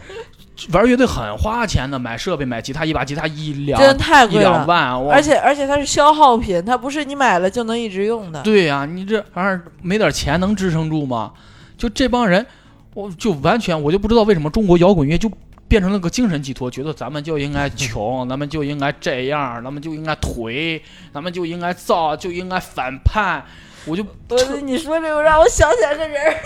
[0.71, 4.65] 玩乐队很花钱的，买设备、买吉他，一把吉他一两真的太贵了。
[4.65, 8.41] 两万，而且而且它是消耗品，它不是你买了就能一直用的。
[8.41, 11.31] 对呀、你这玩意儿没点钱能支撑住吗？
[11.77, 12.45] 就这帮人，
[12.93, 15.31] 我就完全我就不知道为什么中国摇滚乐就
[15.67, 20.79] 变成了个精神寄托，觉得咱们就应该穷， 咱们就应该这样，咱们就应该颓，
[21.13, 23.43] 咱们就应该造，就应该反叛。
[23.85, 26.37] 我就我你说这个让我想起来个人儿，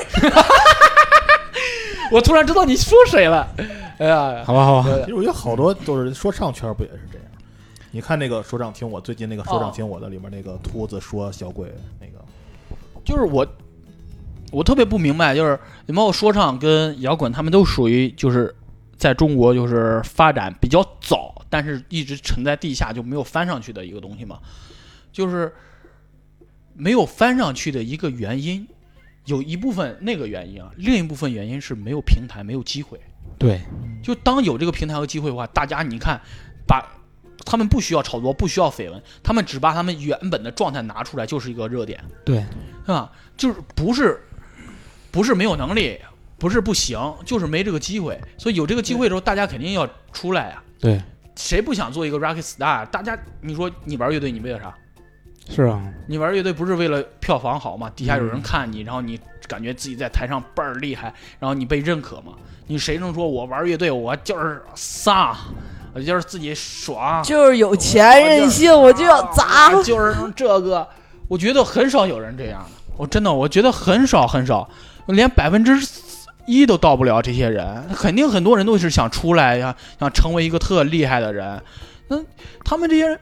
[2.13, 3.45] 我突然知道你说谁了，
[3.99, 7.27] 哎呀，好吧，好吧，其实我觉得好多就是说唱圈不也是这样？
[7.91, 12.23] 你看那个说唱听我最近那个说唱听我的里面那个秃子说小鬼那个，
[13.05, 13.47] 就是我，
[14.51, 18.53] 我特别不明白，就是你包括说唱跟摇滚，他们都属于就是
[18.97, 24.39] 在中国就是发展比较早，但是一直沉在地下就没有翻上去的一个东西嘛，
[25.13, 25.53] 就是
[26.73, 28.67] 没有翻上去的一个原因，
[29.23, 32.99] 有一部分那个原因啊，另一部分原因是没有平台，没有机会。
[33.37, 33.61] 对，
[34.01, 36.19] 就当有这个平台和机会的话，大家你看，
[36.67, 36.85] 把
[37.45, 42.03] 他们不需要炒作，不需要绯闻，他们只把他们原本的状态拿出来，就是一个热点。
[42.23, 42.39] 对，
[42.85, 43.11] 是吧？
[43.37, 44.19] 就是不是
[45.11, 45.99] 不是没有能力，
[46.37, 48.19] 不是不行，就是没这个机会。
[48.37, 51.01] 所以有这个机会的时候，大家肯定要出来呀、对，
[51.35, 52.85] 谁不想做一个 rock star？
[52.87, 54.73] 大家，你说你玩乐队，你为了啥？
[55.47, 57.91] 是啊，你玩乐队不是为了票房好吗？
[57.95, 62.33] 底下有人嗯看你，然后你感觉自己在台上倍儿厉害，然后你被认可吗？
[62.67, 65.35] 你谁能说我玩乐队我就是飒，
[65.93, 69.71] 我就是自己爽，就是有钱任性，我就要砸。
[69.71, 70.87] 啊就是这个，
[71.27, 72.69] 我觉得很少有人这样的。
[72.97, 74.67] 我真的，我觉得很少很少，
[75.07, 75.73] 连百分之
[76.47, 77.21] 一都到不了。
[77.21, 81.61] 这些人肯定很多人都是想出来呀，想成为一个特厉害的人。
[82.07, 82.17] 那
[82.63, 83.19] 他们这些人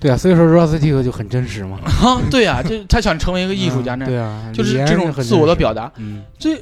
[0.00, 5.90] 对啊，所以说 Rustic 就很真实嘛， 啊，对啊，就他想成为一个艺术家，那、样对啊，就是这种自我的表达。
[5.96, 6.56] 嗯，这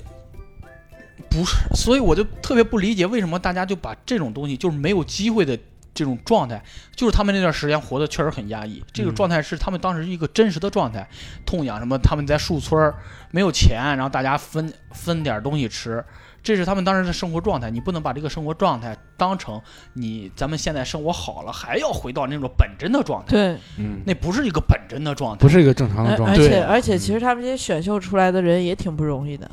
[1.29, 5.59] 不是，所以我就特别不理解，为什么大家就把这种东西，就是没有机会的
[5.95, 6.63] 这种状态，
[6.95, 8.83] 就是他们那段时间活得确实很压抑。
[8.93, 11.07] 这个嗯状态是他们当时一个真实的状态，
[11.45, 12.95] 痛痒什么，他们在树村儿
[13.31, 16.05] 没有钱，然后大家分分点东西吃，
[16.43, 17.71] 这是他们当时的生活状态。
[17.71, 19.61] 你不能把这个生活状态当成
[19.95, 25.41] 你咱们现在生活好了，还要回到那种本真的状态，对，嗯，那不是一个本真的状态。
[25.41, 29.51] 不是一个正常的状态，而且而且，其实他们这些选秀出来的人也挺不容易的，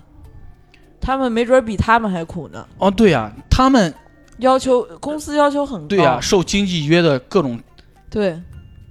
[1.01, 2.65] 他们没准比他们还苦呢。
[2.77, 3.93] 哦，对呀、他们
[4.39, 7.59] 要求公司要求很高，对呀、受经济约的各种
[8.09, 8.39] 对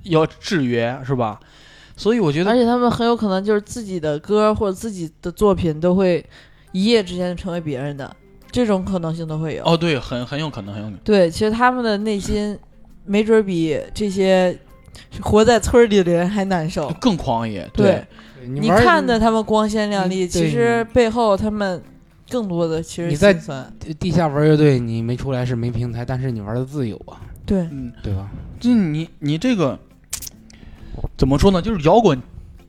[0.04, 1.38] 要制约是吧？
[1.96, 6.24] 所以我觉得而且他们很有可能就是自己的歌或者自己的作品都会
[6.72, 8.14] 一夜之间成为别人的，
[8.52, 9.64] 这种可能性都会有。
[9.64, 11.00] 哦，对，很很有可能，很有可能。
[11.02, 12.56] 对，其实他们的内心
[13.04, 14.56] 没准比这些
[15.20, 16.88] 活在村儿里的人还难受。
[17.00, 18.06] 更狂野，对，
[18.46, 21.82] 你你看的他们光鲜亮丽，嗯其实背后他们
[22.30, 23.36] 更多的其实你在。
[23.98, 28.28] 地下玩乐队，你没出来是没平台，但是你玩的自由啊，对，嗯，对吧？
[28.60, 29.78] 就你你这个
[31.16, 31.62] 怎么说呢？
[31.62, 32.20] 就是摇滚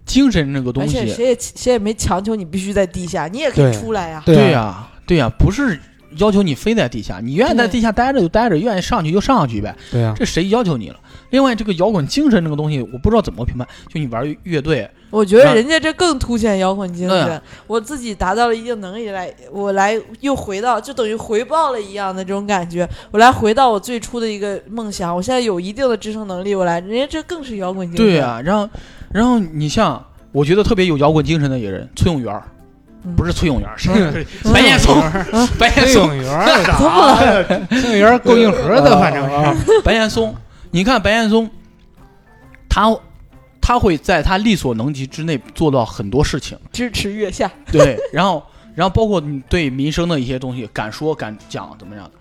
[0.05, 4.23] 精神这个东西，而且谁也谁也没强求你必须在地下，你也可以出来呀。
[4.25, 5.79] 对呀、呀、对呀、不是
[6.17, 10.99] 要求你非在地下，你愿意在地下待着就待着，愿意上去就上去呗，对呀、这谁要求你了？
[11.31, 13.67] 另外，这个摇滚精神这个东西，我不知道怎么评判。
[13.87, 17.41] 就你玩乐队，我觉得人家这更凸显摇滚精对神。
[17.65, 22.87] 我自己达到了一定能力来，我来又回到，就等于回报了一样的这种感觉。
[23.11, 28.05] 我来回到我最初的一个梦想，我现在有一定的支撑能力，我来，人家这更是摇滚精神。
[28.05, 28.69] 对啊、然后
[29.11, 32.39] 然后你像我觉得特别有摇滚精神的一个人，崔永元
[33.15, 33.89] 不是崔永元，是
[34.53, 35.01] 白岩松，
[35.57, 37.67] 白岩崔松，永元？
[37.69, 39.81] 崔永元够硬核的，反正是。
[39.81, 40.35] 白岩松，
[40.71, 41.49] 你看白岩松，
[42.67, 42.95] 他
[43.69, 48.43] 他会在他力所能及之内做到很多事情，支持月下， 对，然后
[48.73, 52.11] 然后包括你对民生的一些东西敢说敢讲怎么样的，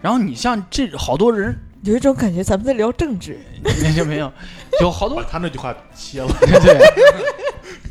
[0.00, 3.38] 然后你像这好多人，有一种感觉咱们在聊政治。
[3.82, 4.32] 没有没有，
[4.80, 6.78] 有 好多把他那句话切了， 对，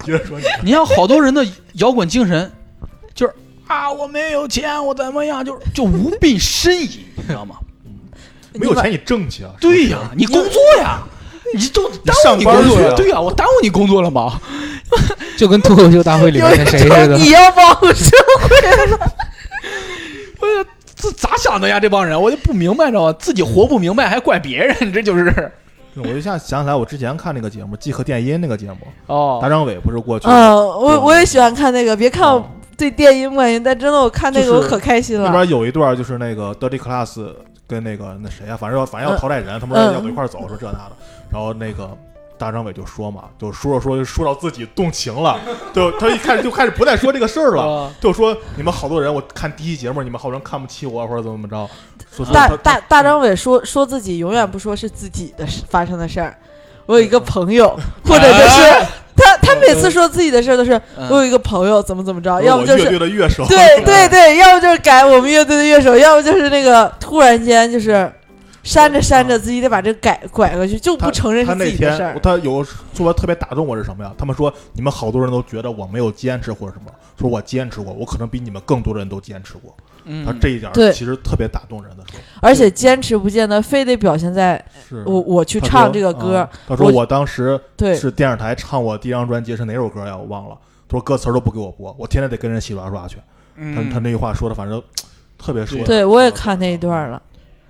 [0.04, 0.46] 接着说你。
[0.64, 2.52] 你像好多人的摇滚精神，
[3.14, 3.34] 就是
[3.68, 7.58] 啊我没有钱我怎么样，就就无病呻吟，你知道吗？
[8.54, 9.54] 没有钱你挣去啊！
[9.62, 11.04] 对呀，你工作呀。
[11.54, 14.40] 你都耽误你工作去啊对呀，我耽误你工作了吗？
[15.38, 17.16] 就跟脱口秀大会里面的谁似的。
[17.18, 18.16] 你要帮我社
[20.40, 20.48] 我
[20.96, 21.80] 这咋想的呀？
[21.80, 23.14] 这帮人，我就不明白，知道吗？
[23.20, 25.52] 自己活不明白还怪别人，这就是
[25.96, 28.78] 我就像想起来，我之前看那个节目《即刻电音》那个节目，
[29.08, 32.46] 哦大张伟不是过去嗯，我我也喜欢看那个，别看我哦
[32.78, 35.26] 对电音不关心，但真的我看那个我可开心了。
[35.28, 37.20] 那边有一段就是那个 Dirty Class
[37.68, 40.96] 跟那个那谁啊，反正要反正要淘汰人，他们说要不一块走，说这那的，
[41.34, 41.90] 然后那个。
[42.36, 45.40] 大张伟就说嘛，就说着说着说到自己动情了，
[45.72, 47.92] 就他一开始就开始不再说这个事儿了，哦。
[48.02, 51.70] 就说你们好多人，我看第一节目，你们好多人看不起我或者怎么怎么着，
[52.12, 56.36] 说说大大大张伟说说自己永远不说是自己的事发生的事儿。
[56.86, 61.08] 我有一个朋友，或者就是他他每次说自己的事儿都是嗯。
[61.10, 68.12] 我有一个朋友怎么怎么着，要不就是乐队的乐手，对对对， 要不就是改我们乐队的乐手，要不就是那个突然间就是
[68.64, 72.14] 扇着扇着自己得把这改拐过去，就不承认他那是自己的事儿。
[72.14, 72.64] 天他有
[72.96, 74.14] 说特别打动我是什么呀？
[74.18, 79.76] 他们说你们好多人都觉得我没有坚持或者什么，说我坚持过，我可能比你们更多的人都坚持过。
[80.06, 90.18] 嗯他这一点其实特别打动人的说，而且坚持不见得非得表现在是我我去唱这个歌啊，他说我我当时对是电视台唱我第一张专辑是哪首歌呀？
[90.18, 90.58] 我忘了。
[90.90, 93.18] 他说歌词都不给我播，我天天得跟人洗刷刷去。
[93.56, 94.82] 他他那句话说的，反正
[95.38, 97.22] 特别说对我也看那一段了。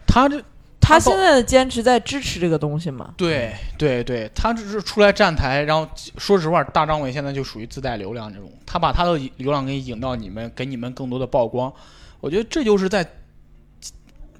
[0.08, 0.42] 他这
[0.84, 3.14] 他现在的坚持在支持这个东西吗？
[3.16, 11.72] 对对对，他只是出来站台，然后说实话，大张伟现在就属于自带流量这种，他把他的流量给引到你们，给你们更多的曝光，
[12.20, 13.08] 我觉得这就是在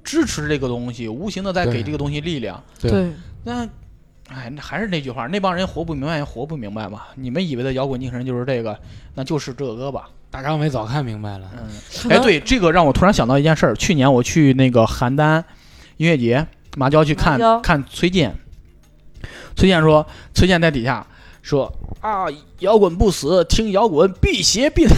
[0.04, 2.62] 支持这个东西，无形的在给这个东西力量。
[2.78, 3.10] 对
[3.46, 3.66] 那，
[4.28, 7.04] 哎，那还是那句话，那帮人活不明白也活不明白嘛。
[7.16, 8.78] 你们以为的摇滚精神就是这个，
[9.16, 10.10] 那就是这个吧。
[10.30, 13.76] 大张伟早看明白了，嗯，哎，对，这个让我突然想到一件事儿。
[13.76, 15.44] 去年我去那个邯郸
[16.04, 16.46] 音乐节，
[16.76, 18.36] 马娇去看看崔健，
[19.56, 21.08] 崔健说，崔健在底下
[21.42, 22.26] 说啊，
[22.60, 24.94] 摇滚不死，听摇滚辟邪避难。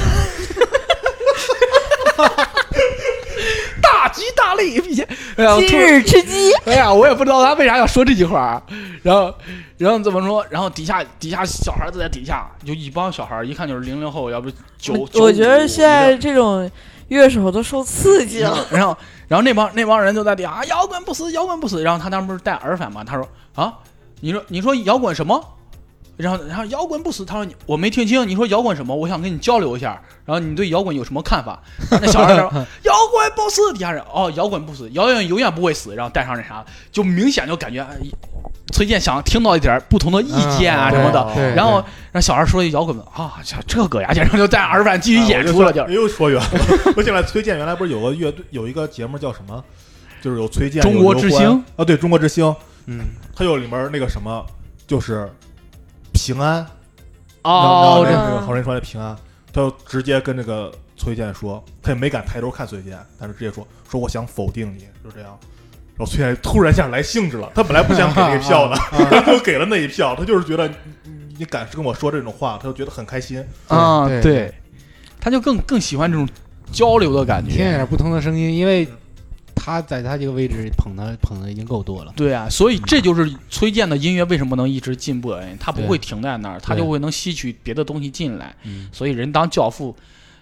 [3.83, 5.07] 大吉大利，辟邪。
[5.35, 8.59] 哎呀，我今日吃鸡， 哎呀，我也不知道他为啥要说这句话，
[9.03, 9.31] 然后，
[9.77, 10.43] 然后怎么说？
[10.49, 14.49] 然后底下底下小孩都在底下，就一帮小孩，一看就是零零后，要不
[14.79, 15.07] 九。
[15.13, 16.67] 我觉得现在这种
[17.09, 18.65] 乐手都受刺激了。
[18.71, 18.97] 然后
[19.27, 21.81] 然后那帮那帮人就在底下啊，摇滚不死，摇滚不死。
[21.81, 23.03] 然后他当时不是戴耳返吗？
[23.03, 23.73] 他说啊，
[24.21, 25.43] 你说你说摇滚什么？
[26.17, 28.95] 然后然后摇滚不死，他说你我没听清，你说摇滚什么？
[28.95, 30.01] 我想跟你交流一下。
[30.25, 31.61] 然后你对摇滚有什么看法？
[31.91, 32.43] 那小孩说
[32.83, 35.93] 摇滚不死，底下人哦，摇滚不死，摇滚永远不会死。
[35.95, 37.95] 然后带上那啥，就明显就感觉哎
[38.73, 41.31] 崔健想听到一点不同的意见啊嗯什么的。
[41.35, 46.49] 对，然后让小孩说一摇滚啊，这这个呀，然后就戴上耳返继续演出了，就就又说远了。
[46.97, 49.63] 我想来崔健原来不是有个乐队有一个节目叫什么？
[50.21, 52.55] 就是有崔健、中国之星啊，对中国之星，
[52.87, 53.01] 嗯，
[53.35, 54.43] 他有里面那个什么，
[54.87, 55.29] 就是
[56.33, 56.65] 平安
[57.43, 59.15] 哦，这然后那个好人说的平安，
[59.53, 65.37] 他就直接跟这个崔健说，他也没敢抬头看崔健，但是直接说说我想否定你，就这样。
[65.95, 68.75] 然后崔健突然一下来兴致了，他本来不想给那票的，
[69.21, 70.67] 他就给了那一票，他就是觉得
[71.37, 73.45] 你敢跟我说这种话，他就觉得很开心。
[73.67, 74.53] 啊，对对，
[75.19, 76.27] 他就更更喜欢这种
[76.71, 77.51] 交流的感觉。
[77.51, 78.87] 听一点不同的声音，因为
[79.65, 82.13] 他在他这个位置捧他捧的已经够多了。
[82.15, 88.55] 对啊，所以这就是崔健的音乐为什么能一直进步的原因，他不会停在那儿，他就会能吸取别的东西进来。
[88.63, 89.95] 嗯，所以人当教父，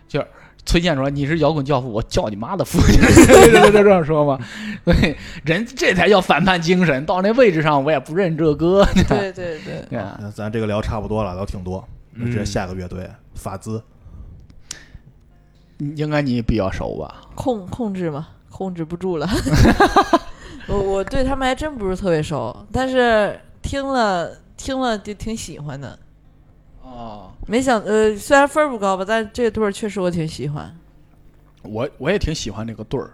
[0.09, 0.27] 就是
[0.65, 2.77] 崔健说你是摇滚教父，我叫你妈的父，
[3.25, 4.37] 这这这样说嘛？
[4.83, 5.15] 对，
[5.45, 7.05] 人这才叫反叛精神。
[7.05, 8.85] 到那位置上，我也不认这歌。
[9.07, 13.81] 对对对，那咱这个聊差不多了，聊挺多，那直接嗯下个乐队法兹。
[15.95, 17.21] 应该你比较熟吧？
[17.35, 19.27] 控控制嘛，控制不住了。
[20.69, 25.97] 我我对他们还真不是特别熟，但是听了听了就挺喜欢的。
[26.83, 30.73] 哦没想呃，虽然分儿不高吧，但这对儿确实我挺喜欢。
[31.63, 33.11] 我我也挺喜欢这个对儿，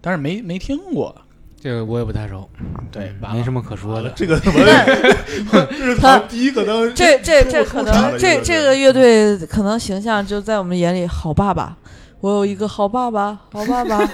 [0.00, 1.14] 但是没没听过。
[1.60, 2.48] 这个我也不太熟，
[2.90, 4.08] 对，没什么可说的。
[4.10, 4.60] 这个怎么
[5.70, 11.76] 日他第一可能这这这可能这这个乐队可能形象就在我们眼里好爸爸。
[12.20, 13.98] 我有一个好爸爸， 好爸爸，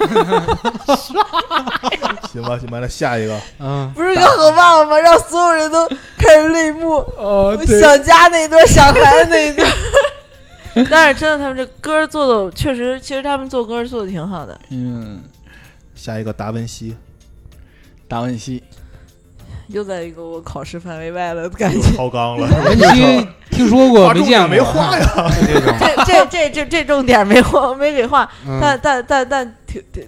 [2.29, 4.99] 行吧行吧，那下一个嗯，不是一个好爸爸吗？
[4.99, 5.89] 让所有人都
[6.19, 6.97] 开始泪目。
[7.17, 9.67] 哦想家那一段，想孩子那一段。
[10.91, 14.61] 但是真的，他们这歌做的确实，其实他们做歌做的挺好的。
[14.71, 15.23] 嗯，
[15.95, 16.97] 下一个达文西，
[18.09, 18.63] 达文西，
[19.69, 21.81] 又在一个我考试范围外了感觉。
[21.97, 25.31] 超纲了，文西听说过没见过，没画呀。
[26.05, 30.05] 这，这这这这这重点没画没给画，嗯但但但但挺挺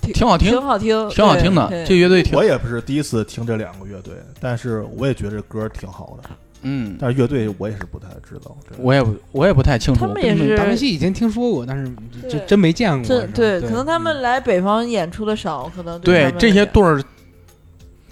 [0.00, 1.84] 挺挺好听挺好听，挺好听的。
[1.84, 6.30] 这乐队挺我，也不是第一次听这两个乐队，但是我也觉得这歌挺好的。
[6.62, 8.56] 嗯，但是乐队我也是不太知道。
[8.78, 10.00] 我也我也不太清楚。
[10.00, 13.20] 他们也是达文西以前听说过，但是这真真没见过。
[13.32, 17.00] 对，可能他们来北方演出的少，可能对这些队儿，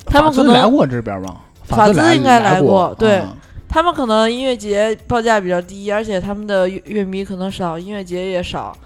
[0.05, 1.41] 他们可能法兹来过这边吧？
[1.65, 3.37] 法兹兹应该来来过对嗯
[3.69, 8.77] 他们可能音乐节报价比较低，而且他们的乐乐迷可能少，音乐节也少，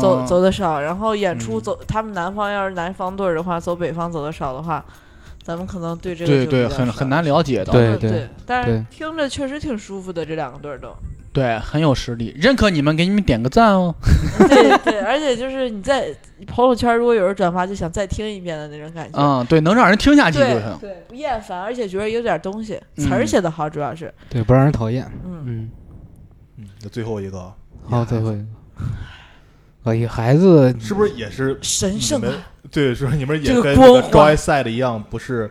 [0.00, 0.26] 走嗯。
[0.26, 1.60] 走的少，然后演出嗯。
[1.60, 4.84] 走，他们南方要是南方队儿的话，走北方走的少的话，
[5.42, 7.72] 咱们可能对这个对对，就比较少很很难了解的。
[7.72, 7.96] 对。
[7.96, 10.88] 对但是听着确实挺舒服的，这两个队儿都。
[11.34, 13.92] 对，很有实力，认可你们，给你们点个赞哦。
[14.48, 16.06] 对对，而且就是你在
[16.46, 19.18] 朋友圈如果有人转发，就想再听一遍的那种感觉。
[19.20, 20.78] 嗯，对，能让人听下去就对行。
[20.80, 24.14] 对，不厌烦，而且觉得有点东西，词儿嗯写的好，主要是。
[24.30, 25.04] 对，不让人讨厌。
[25.24, 25.70] 嗯，嗯，
[26.58, 28.44] 嗯，那最后一个好，最后一个，
[29.82, 32.32] 可以，孩子是不是也是神圣的
[32.70, 35.50] 对，是不是你们也这个跟那个光环 Joy Side 一样，不是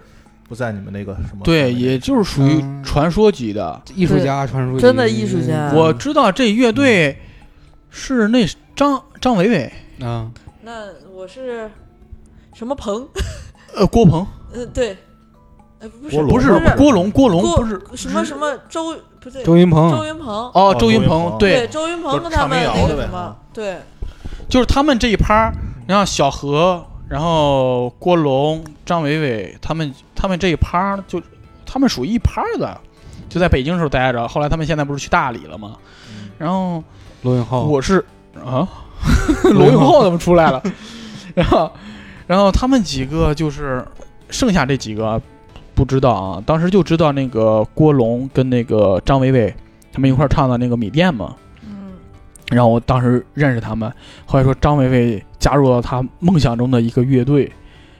[0.54, 1.41] 不在你们那个什么？
[1.43, 2.84] 对，也就是属于嗯。
[2.84, 3.82] 传说级的。
[3.95, 5.72] 艺术家传说，真的艺术家。
[5.72, 5.76] 嗯。
[5.76, 7.18] 我知道这乐队
[7.89, 10.30] 是那张张伟伟，啊，
[10.62, 11.72] 那我是
[12.54, 13.08] 什么鹏？
[13.76, 14.95] 呃，郭鹏，呃，对，
[15.80, 16.30] 呃，不是郭龙。
[16.30, 16.76] 不是不是。
[16.78, 17.82] 郭龙，郭龙郭不是。
[17.95, 19.89] 什么什么周不对，周云鹏。
[19.91, 20.28] 周云鹏。
[20.28, 23.80] 哦，哦周云鹏对，周云鹏跟他们那个什么啊，对，
[24.47, 25.54] 就是他们这一趴儿，
[25.88, 31.22] 然后小何，然后郭龙、张伟伟，他们他们这一趴就
[31.64, 32.76] 他们属于一趴儿的，
[33.30, 35.78] 就在北京时候待着，后来他们现在不是去大理了吗？
[36.09, 36.84] 嗯然后
[37.22, 38.03] 罗永浩，我是
[38.43, 38.68] 啊，
[39.53, 40.59] 罗永浩怎么出来了？
[41.36, 41.72] 然后，
[42.26, 43.86] 然后他们几个就是
[44.32, 45.22] 剩下这几个
[45.76, 49.53] 不知道啊，当时就知道那个郭龙跟那个张伟伟
[49.91, 51.36] 他们一块儿唱的那个《米店》嘛。
[51.61, 51.91] 嗯，
[52.49, 53.93] 然后我当时认识他们，
[54.26, 57.52] 后来说张伟伟加入了他梦想中的一个乐队，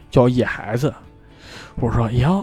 [0.10, 0.94] 叫野孩子。
[1.76, 2.42] 我说呀，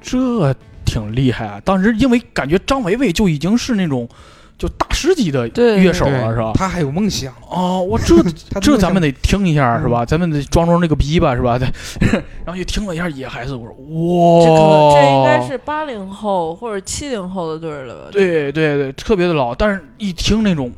[0.00, 0.54] 这
[0.86, 1.60] 挺厉害啊！
[1.66, 4.08] 当时因为感觉张维维就已经是那种
[4.56, 6.52] 就大师级的乐手了，是吧？
[6.54, 8.16] 他还有梦想，哦，我这
[8.58, 10.02] 这咱们得听一下，嗯是吧？
[10.06, 11.58] 咱们得装装那个逼吧，是吧？
[11.58, 11.68] 对，
[12.46, 20.72] 然后就听了一下野孩子，我说这可能哇，这应该是八零后或者七零后的队了吧？，对对对，特别的老，但是一听那种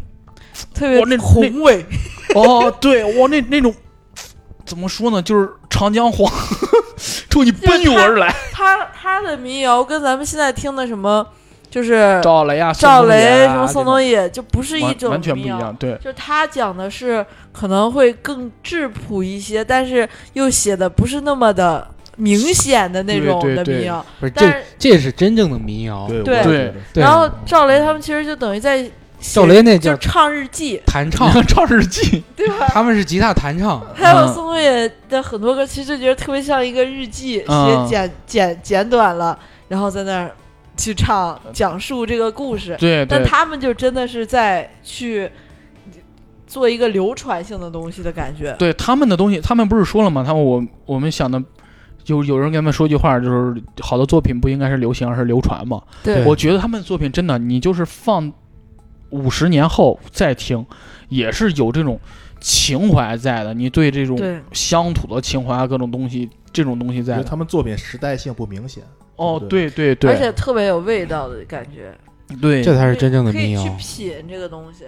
[0.74, 1.84] 特别那宏伟。
[2.34, 3.74] 哦，对我那那种
[4.64, 6.32] 怎么说呢，就是长江黄
[7.28, 11.26] 冲你奔涌而来，他他的民谣跟咱们现在听的什么，
[11.68, 21.84] 就是赵雷啊，赵雷、啊什么宋冬野，就不是一种完完全不民谣一样，对就是他讲的是可能会更质朴一些，但是又写的不是那么的
[22.16, 24.06] 明显的那种对对对的民谣。
[24.20, 28.88] 不是这但是这是真正的民谣，对对然后赵雷他们其实就等于在
[29.20, 32.66] 写赵雷那叫就唱日记，弹唱，唱日记， 对吧？
[32.68, 40.30] 他们是吉他弹唱， 还有嗯宋冬野的很多歌，其实就觉得特别像一个日记，嗯写简简简短了，然后在那儿
[40.76, 42.74] 去唱讲述这个故事。
[42.80, 45.30] 对对，但他们就真的是在去
[46.46, 48.56] 做一个流传性的东西的感觉。
[48.58, 50.24] 对他们的东西，他们不是说了吗？
[50.26, 51.42] 他们我我们想的。
[52.06, 55.80] 有有人跟他们说句话，就是好的作品不应该是流行，而是流传嘛。
[56.02, 58.32] 对我觉得他们的作品真的，你就是放
[59.10, 60.64] 五十年后再听，
[61.08, 62.00] 也是有这种
[62.40, 63.52] 情怀在的。
[63.52, 67.24] 你对这种对乡土的情怀啊，各种东西，这种东西在的。
[67.24, 68.82] 他们作品时代性不明显。
[69.16, 71.92] 哦，对对对对，而且特别有味道的感觉，
[72.40, 73.76] 对，这才是真正的可以去民谣。
[73.78, 74.84] 品这个东西。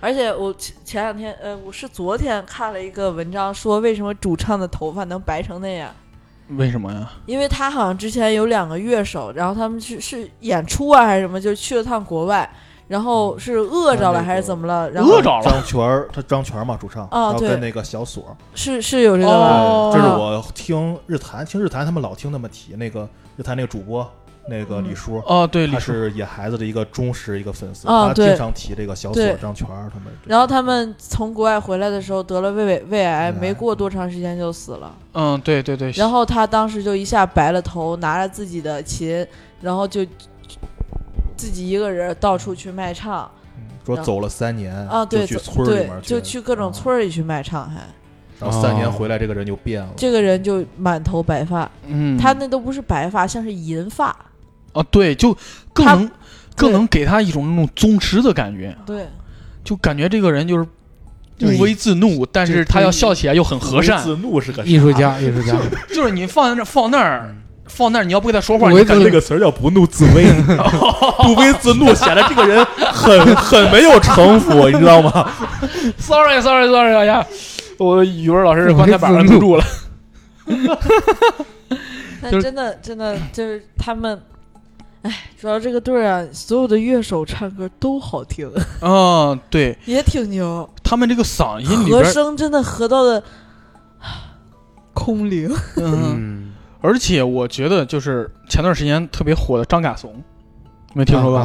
[0.00, 5.90] 而且我前前两天，呃，我是昨天看了一个文章，说为什么主唱的头发能白成那样。
[6.56, 7.12] 为什么呀？
[7.26, 12.50] 因为他好像之前有两个乐手，然后他们去是演出啊还是什么，就去了趟国外，
[12.90, 14.90] 然后是饿着了还是怎么了？
[14.90, 15.44] 然后饿着了。
[15.44, 19.60] 张全儿，他张全儿嘛，主唱，啊对然后跟那个小锁儿，是是有这个吧？
[19.60, 24.04] 哦对，这是啊我听日坛，听日坛他们老听他们提那个日坛那个主播
[24.48, 30.12] 那个李叔，哦，对，李他叔，是野孩子的一个忠实一个粉丝，他经常提这个小锁对张全儿他们。
[30.24, 34.92] 然后他们从国外回来的时候得了胃胃胃癌没过多长时间就死了。
[35.12, 39.24] 嗯，对对对，然后他当时就一下白了头，拿着自己的琴，
[39.60, 40.04] 然后就
[41.40, 43.30] 自己一个人到处去卖唱。
[43.56, 46.70] 嗯说走了三年啊，对，去村里面，就去各种啊。
[46.70, 47.80] 村儿里去卖唱，还。
[48.38, 48.90] 然后三年哦。
[48.92, 49.88] 回来，这个人就变了。
[49.96, 54.14] 这个人就满头白发，嗯，他那都不是白发，像是银发，
[54.74, 55.36] 啊，对，就
[55.72, 56.10] 更能
[56.54, 59.08] 更能给他一种那种宗师的感觉，对，
[59.64, 60.66] 就感觉这个人就是
[61.38, 65.56] 就是不为自怒，但是他要笑起来又很和善，自怒是个艺术家，艺术家，
[65.88, 67.36] 就是你放在那放那儿嗯
[67.70, 70.26] 放那儿，你要不跟他说话，你感觉这个词儿叫不怒自威，
[71.22, 75.30] 不威自怒显得这个人很很没有城府，你知道吗
[75.98, 77.24] ？sorry sorry sorry，大家，
[77.78, 79.64] 我语文老师棺材板上堵住了。
[82.30, 84.20] 就是但真的真的就是他们，
[85.02, 88.50] 哎，主要这个队啊，所有的乐手唱歌都好听，
[88.82, 89.78] 嗯，对。
[89.86, 93.22] 也挺牛，他们这个嗓音里和，声真的合到的
[94.92, 95.50] 空灵。
[95.76, 96.49] 嗯，嗯，
[96.80, 100.22] 而且我觉得就是前段时间特别火的张嘎怂，
[100.94, 101.38] 没听说过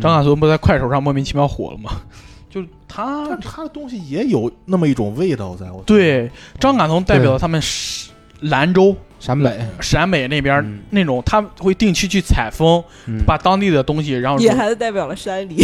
[0.00, 1.90] 张嘎怂不在快手上莫名其妙火了吗？
[2.50, 8.10] 就他但他的东西也有那么一种味道在，我对张嘎怂代表了他们是
[8.40, 10.78] 兰州、陕北，陕北那边嗯。
[10.90, 13.22] 那种，他会定期去采风，嗯。
[13.26, 15.62] 把当地的东西，然后野孩子代表了山里，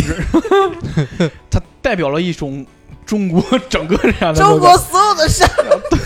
[1.48, 2.66] 他代表了一种
[3.06, 5.48] 中国整个这样的中国所有的山。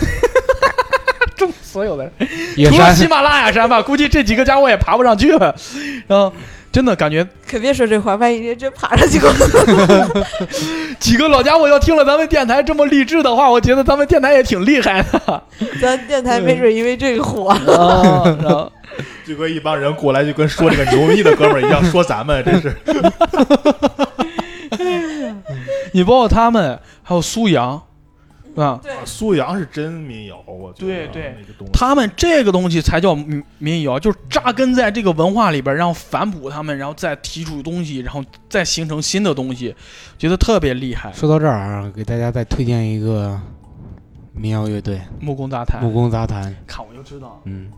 [1.69, 2.09] 中所有的，
[2.55, 5.55] 野除了山喜马拉雅山吧， 估计这几个家伙也爬不上去了。
[6.07, 6.33] 然后
[6.71, 9.31] 真的感觉可别说这话，万一人真爬上去过。
[10.99, 15.43] 几个老家伙要听了咱们电台这么励志的话，我觉得咱们电台也挺厉害的。
[15.81, 17.49] 咱电台没准因为这个火。
[17.71, 18.71] 啊，然后
[19.25, 22.75] 就跟一帮人过来就跟说这个牛逼的哥们儿一样，说咱们真是
[25.91, 27.81] 你包括他们，还有苏阳，
[28.65, 31.35] 啊，苏阳是真民谣，我觉得对对。
[31.39, 31.73] 那个东西。
[31.73, 39.75] 他们这个东西才叫民民谣，就是扎根在这个文化里边，然后反哺他们，然后再提出东西，然后再形成新的东西，
[40.17, 41.11] 觉得特别厉害。
[41.13, 43.39] 说到这儿啊，给大家再推荐一个
[44.33, 45.01] 民谣乐队。
[45.19, 45.81] 木工杂谈。
[45.81, 46.55] 木，工杂谈。
[46.67, 47.41] 看我就知道。
[47.45, 47.71] 嗯，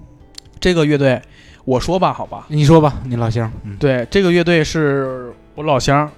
[0.60, 1.22] 这个乐队，
[1.66, 3.52] 我说吧，好吧，你说吧，你老乡。
[3.64, 6.10] 嗯，对，这个乐队是我老乡，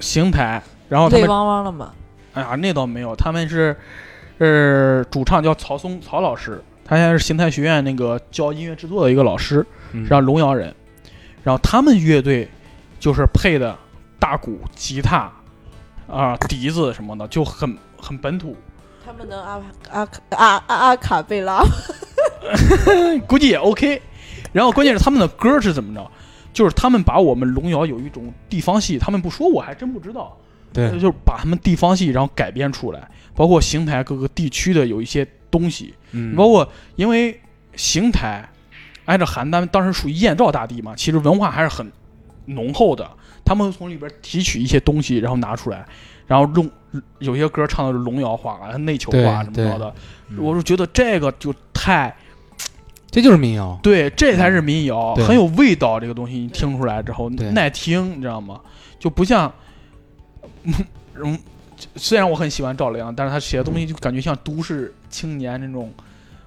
[0.00, 1.92] 邢台，然后他泪们，汪汪了吗？
[2.34, 3.76] 哎呀，那倒没有，他们是，
[4.38, 10.74] 呃，主唱叫曹松曹老师，他现在是邢台学院那个教音乐制作的一个老师，嗯然后龙窑人，
[11.42, 12.48] 然后他们乐队
[12.98, 13.76] 就是配的
[14.18, 15.30] 大鼓、吉他
[16.06, 18.56] 啊、笛子什么的，就很很本土，
[19.04, 19.60] 他们能阿
[19.90, 21.64] 阿阿阿阿卡贝拉？
[23.26, 24.00] 估计也 OK。
[24.52, 26.10] 然后关键是他们的歌是怎么着？
[26.52, 30.36] 就是他们把我们龙窑有一种地方戏，他们不说我还真不知道。
[30.72, 37.40] 对，就是把他们地方戏然后改编出来，包括邢台各个地区的有一些东西，嗯包括因为
[37.76, 38.48] 邢台
[39.06, 41.90] 挨着邯郸，当时属于燕赵大地嘛，其实文化还是很
[42.46, 43.08] 浓厚的。
[43.44, 45.84] 他们从里边提取一些东西，然后拿出来，
[46.26, 46.70] 然后用
[47.18, 49.94] 有些歌唱的是龙窑话啊、内丘话什么着的，
[50.28, 52.14] 嗯我是觉得这个就太
[53.10, 53.76] 这就是民谣。
[53.82, 55.98] 对，这才是民谣，对很有味道。
[55.98, 58.60] 这个东西你听出来之后耐听，你知道吗？
[59.00, 59.52] 就不像，
[60.64, 61.38] 嗯，
[61.96, 65.92] 虽然我很喜欢赵良，但是他写的东西就感觉像都市青年那种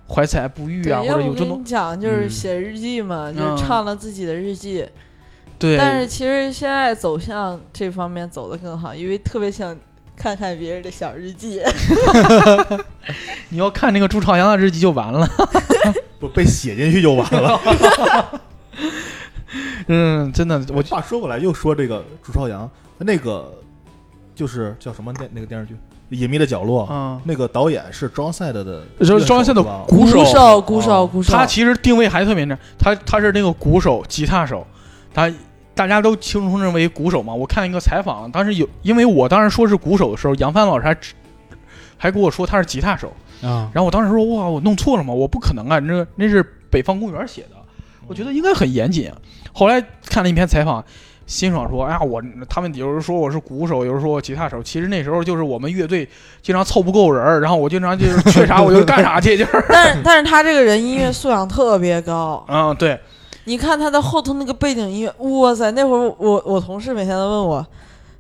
[0.07, 4.86] 怀才不遇啊，或者有这种你讲，就是嗯写日记嘛，嗯就是唱了自己的日记。
[5.57, 5.78] 对。
[5.78, 9.76] 但是其实现在走向这方面走得更好，因为特别想
[10.16, 11.61] 看看别人的小日记。
[13.49, 15.28] 你要看那个朱朝阳的日记就完了。
[16.20, 18.41] 不被写进去就完了。
[19.88, 23.53] 嗯，真的，我话说回来，又说这个朱朝阳，那个
[24.36, 25.74] 就是叫什么电那个电视剧
[26.10, 31.34] 《隐秘的角落》，嗯，那个导演是庄赛的的是庄赛的鼓手手，鼓手，鼓手。
[31.34, 34.66] 他其实定位还特别那，他他是那个鼓手、吉他手，
[35.14, 35.32] 他
[35.74, 37.34] 大家都轻松认为鼓手嘛。
[37.34, 40.98] 我看一个采访，当时有，因为我当时说是鼓手的时候，杨帆老师还
[41.98, 43.12] 还跟我说他是吉他手，
[43.42, 45.14] 啊，然后我当时说哇，我弄错了吗？
[45.14, 47.56] 我不可能啊，那那是北方公园写的，
[48.08, 49.12] 我觉得应该很严谨。
[49.52, 50.84] 后来看了一篇采访。
[51.26, 54.61] 辛爽说：“哎呀，我他们有人说我是鼓手，有人说我吉他手。
[54.61, 56.07] 其实那时候就是我们乐队
[56.41, 62.99] 经常凑不够人儿，然后我经常就是缺啥我就干啥去， 就是但是 但是他这个人音乐素养特别高，嗯，对，
[63.45, 65.71] 你看他的后头那个背景音乐，哇塞！
[65.71, 67.65] 那会儿我我同事每天都问我，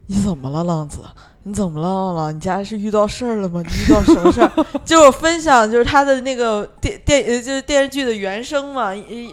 [0.07, 0.99] 你怎么了，浪子？
[1.45, 2.31] 你怎么了了？
[2.31, 3.61] 你家是遇到事儿了吗？
[3.61, 4.49] 你遇到什么事儿？”
[4.85, 8.91] 就是分享就是他的那个电电就是电视剧的原声嘛，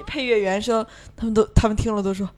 [0.08, 0.84] 配乐原声，
[1.16, 2.28] 他们都他们听了都说：“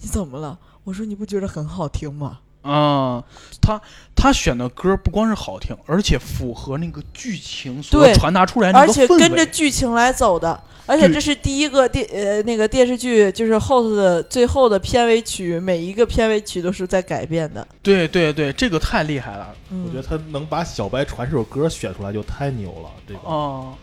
[0.00, 0.56] 你怎么了？”
[0.86, 3.22] 我说：“你不觉得很好听吗啊、
[3.60, 3.80] 他
[4.14, 9.06] 他选的歌不光是好听，而且符合那个剧情所传达出来？”那而个氛围。
[9.06, 10.60] 且跟着剧情来走的。
[10.86, 17.66] 而且这是第一个电呃那个电视剧，就是后头的最后的片尾曲，每一个片尾曲都是在改变的。
[17.82, 19.52] 对对对，这个太厉害了。
[19.70, 22.90] 嗯，我觉得他能把《小白船》这首歌选出来就太牛了。
[23.06, 23.74] 这个哦、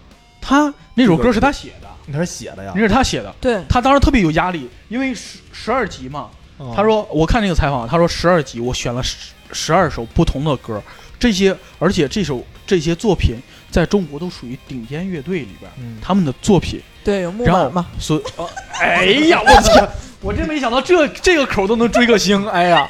[0.42, 2.82] 他那首歌是他写的，那是写的呀那。
[2.82, 3.34] 是他写的。
[3.42, 6.30] 对，他当时特别有压力，因为十十二集嘛。
[6.64, 10.82] 嗯他说：“我看那个采访，他说十二集我选了十十二首不同的歌，
[11.20, 13.36] 这些而且这首这些作品
[13.70, 16.80] 在中国都属于顶尖乐队里边，嗯他们的作品。
[17.04, 18.50] 对，有木然后马嘛，所哦，
[18.80, 19.90] 哎呀，我天，
[20.22, 22.88] 我真没想到这这个口都能追个星，哎呀，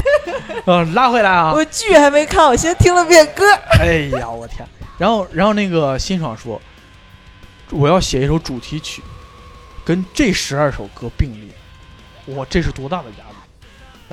[0.68, 3.44] 嗯、拉回来啊，我剧还没看，我先听了遍歌。
[3.80, 4.68] 哎呀，我天！
[5.00, 6.62] 然后，然后那个辛爽说
[7.72, 9.02] ：“我要写一首主题曲，
[9.84, 11.50] 跟这十二首歌并列。
[12.26, 13.33] 我这是多大的压力！”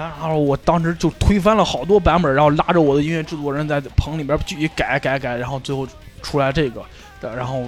[0.09, 5.87] 然后我当时就推翻了好多版本，然后拉着我的音乐制作人在棚里边继续改改改，然后最后
[6.23, 6.83] 出来这个。
[7.21, 7.65] 然后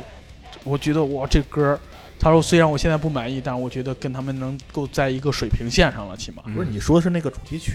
[0.64, 1.78] 我觉得哇，这歌，
[2.18, 7.72] 他说虽然我现在不满意，但是我觉得跟他们能够在一个水平线上了，起码不是你说的是那个主题曲，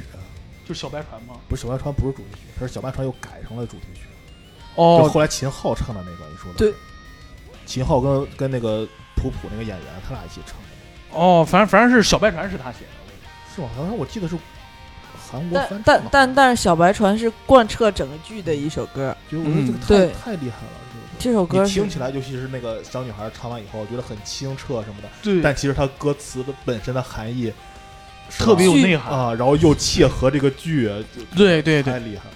[0.67, 1.35] 就是小白船吗。
[1.47, 4.01] 不是小白船不是主题曲，它是小白船又改成了主题曲，
[4.75, 6.73] 就哦，后来秦昊唱的那个，你说的对，
[7.65, 12.96] 秦昊跟跟那个普普那个演员他俩一起唱的，哦，反正反正是小白船是他写的。
[13.57, 13.69] 是吗？
[13.75, 14.35] 好像我记得是
[15.29, 20.73] 韩国但翻唱但但但是小白船是贯彻整个剧的一首歌，就我觉得这个嗯太、对太厉害了，
[21.19, 27.51] 这这首歌听起来，尤其是那个小女孩唱完以后，觉得很清澈什么的，对但其实它歌词的本身的含义
[28.29, 29.11] 特别有内涵。
[29.11, 30.89] 啊，然后又切合这个剧，
[31.35, 32.35] 对对对，太厉害了。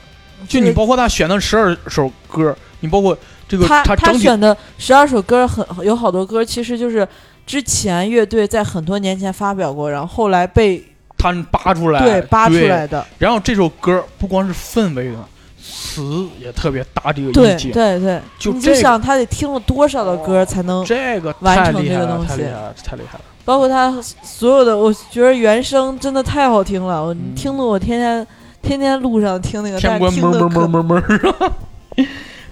[0.49, 3.17] 就你包括他选的十二首歌，你包括
[3.47, 7.07] 这个他整体选的十二首歌很有好多歌，其实就是
[7.45, 10.84] 之前乐队在很多年前发表过，然后后来被
[11.22, 13.05] 他扒出来，对扒出来的。
[13.19, 15.17] 然后这首歌不光是氛围的，
[15.61, 17.72] 词也特别搭这个对意境。
[17.72, 23.24] 对对，你就这个就想他得听了多少的歌才能，这个完成这个东西太厉害了，太厉害了。
[23.43, 23.91] 包括他
[24.24, 28.28] 所有的，我觉得原声真的太好听了，我嗯听的我天天
[28.61, 31.03] 天天路上听那个，天但关门门门门门，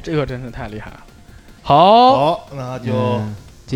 [0.01, 0.97] 这个真是太厉害了。
[1.61, 3.21] 好，好，那就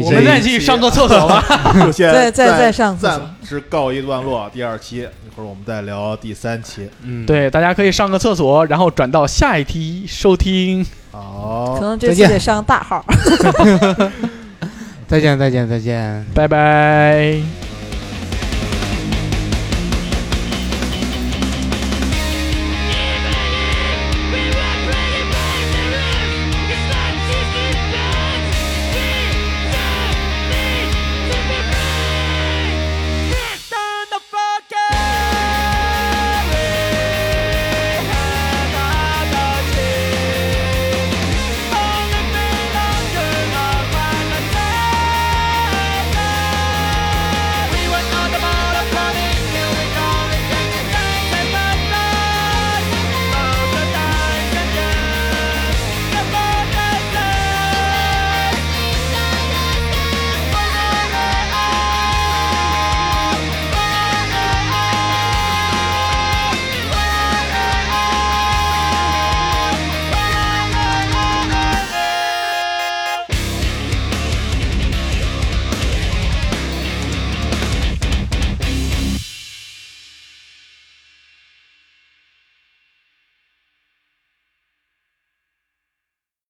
[0.01, 1.43] 我们这再去上个厕所吧。
[1.85, 4.49] 就先再再再上厕所暂时告一段落。
[4.53, 6.89] 第二期一会儿我们再聊第三期。
[7.03, 10.85] 嗯，对，大家可以上个厕所，然后转到下一期收听。
[11.11, 13.05] 好可，能这再见次得上大号。
[15.07, 16.25] 再见再见再见。
[16.33, 17.72] 拜拜。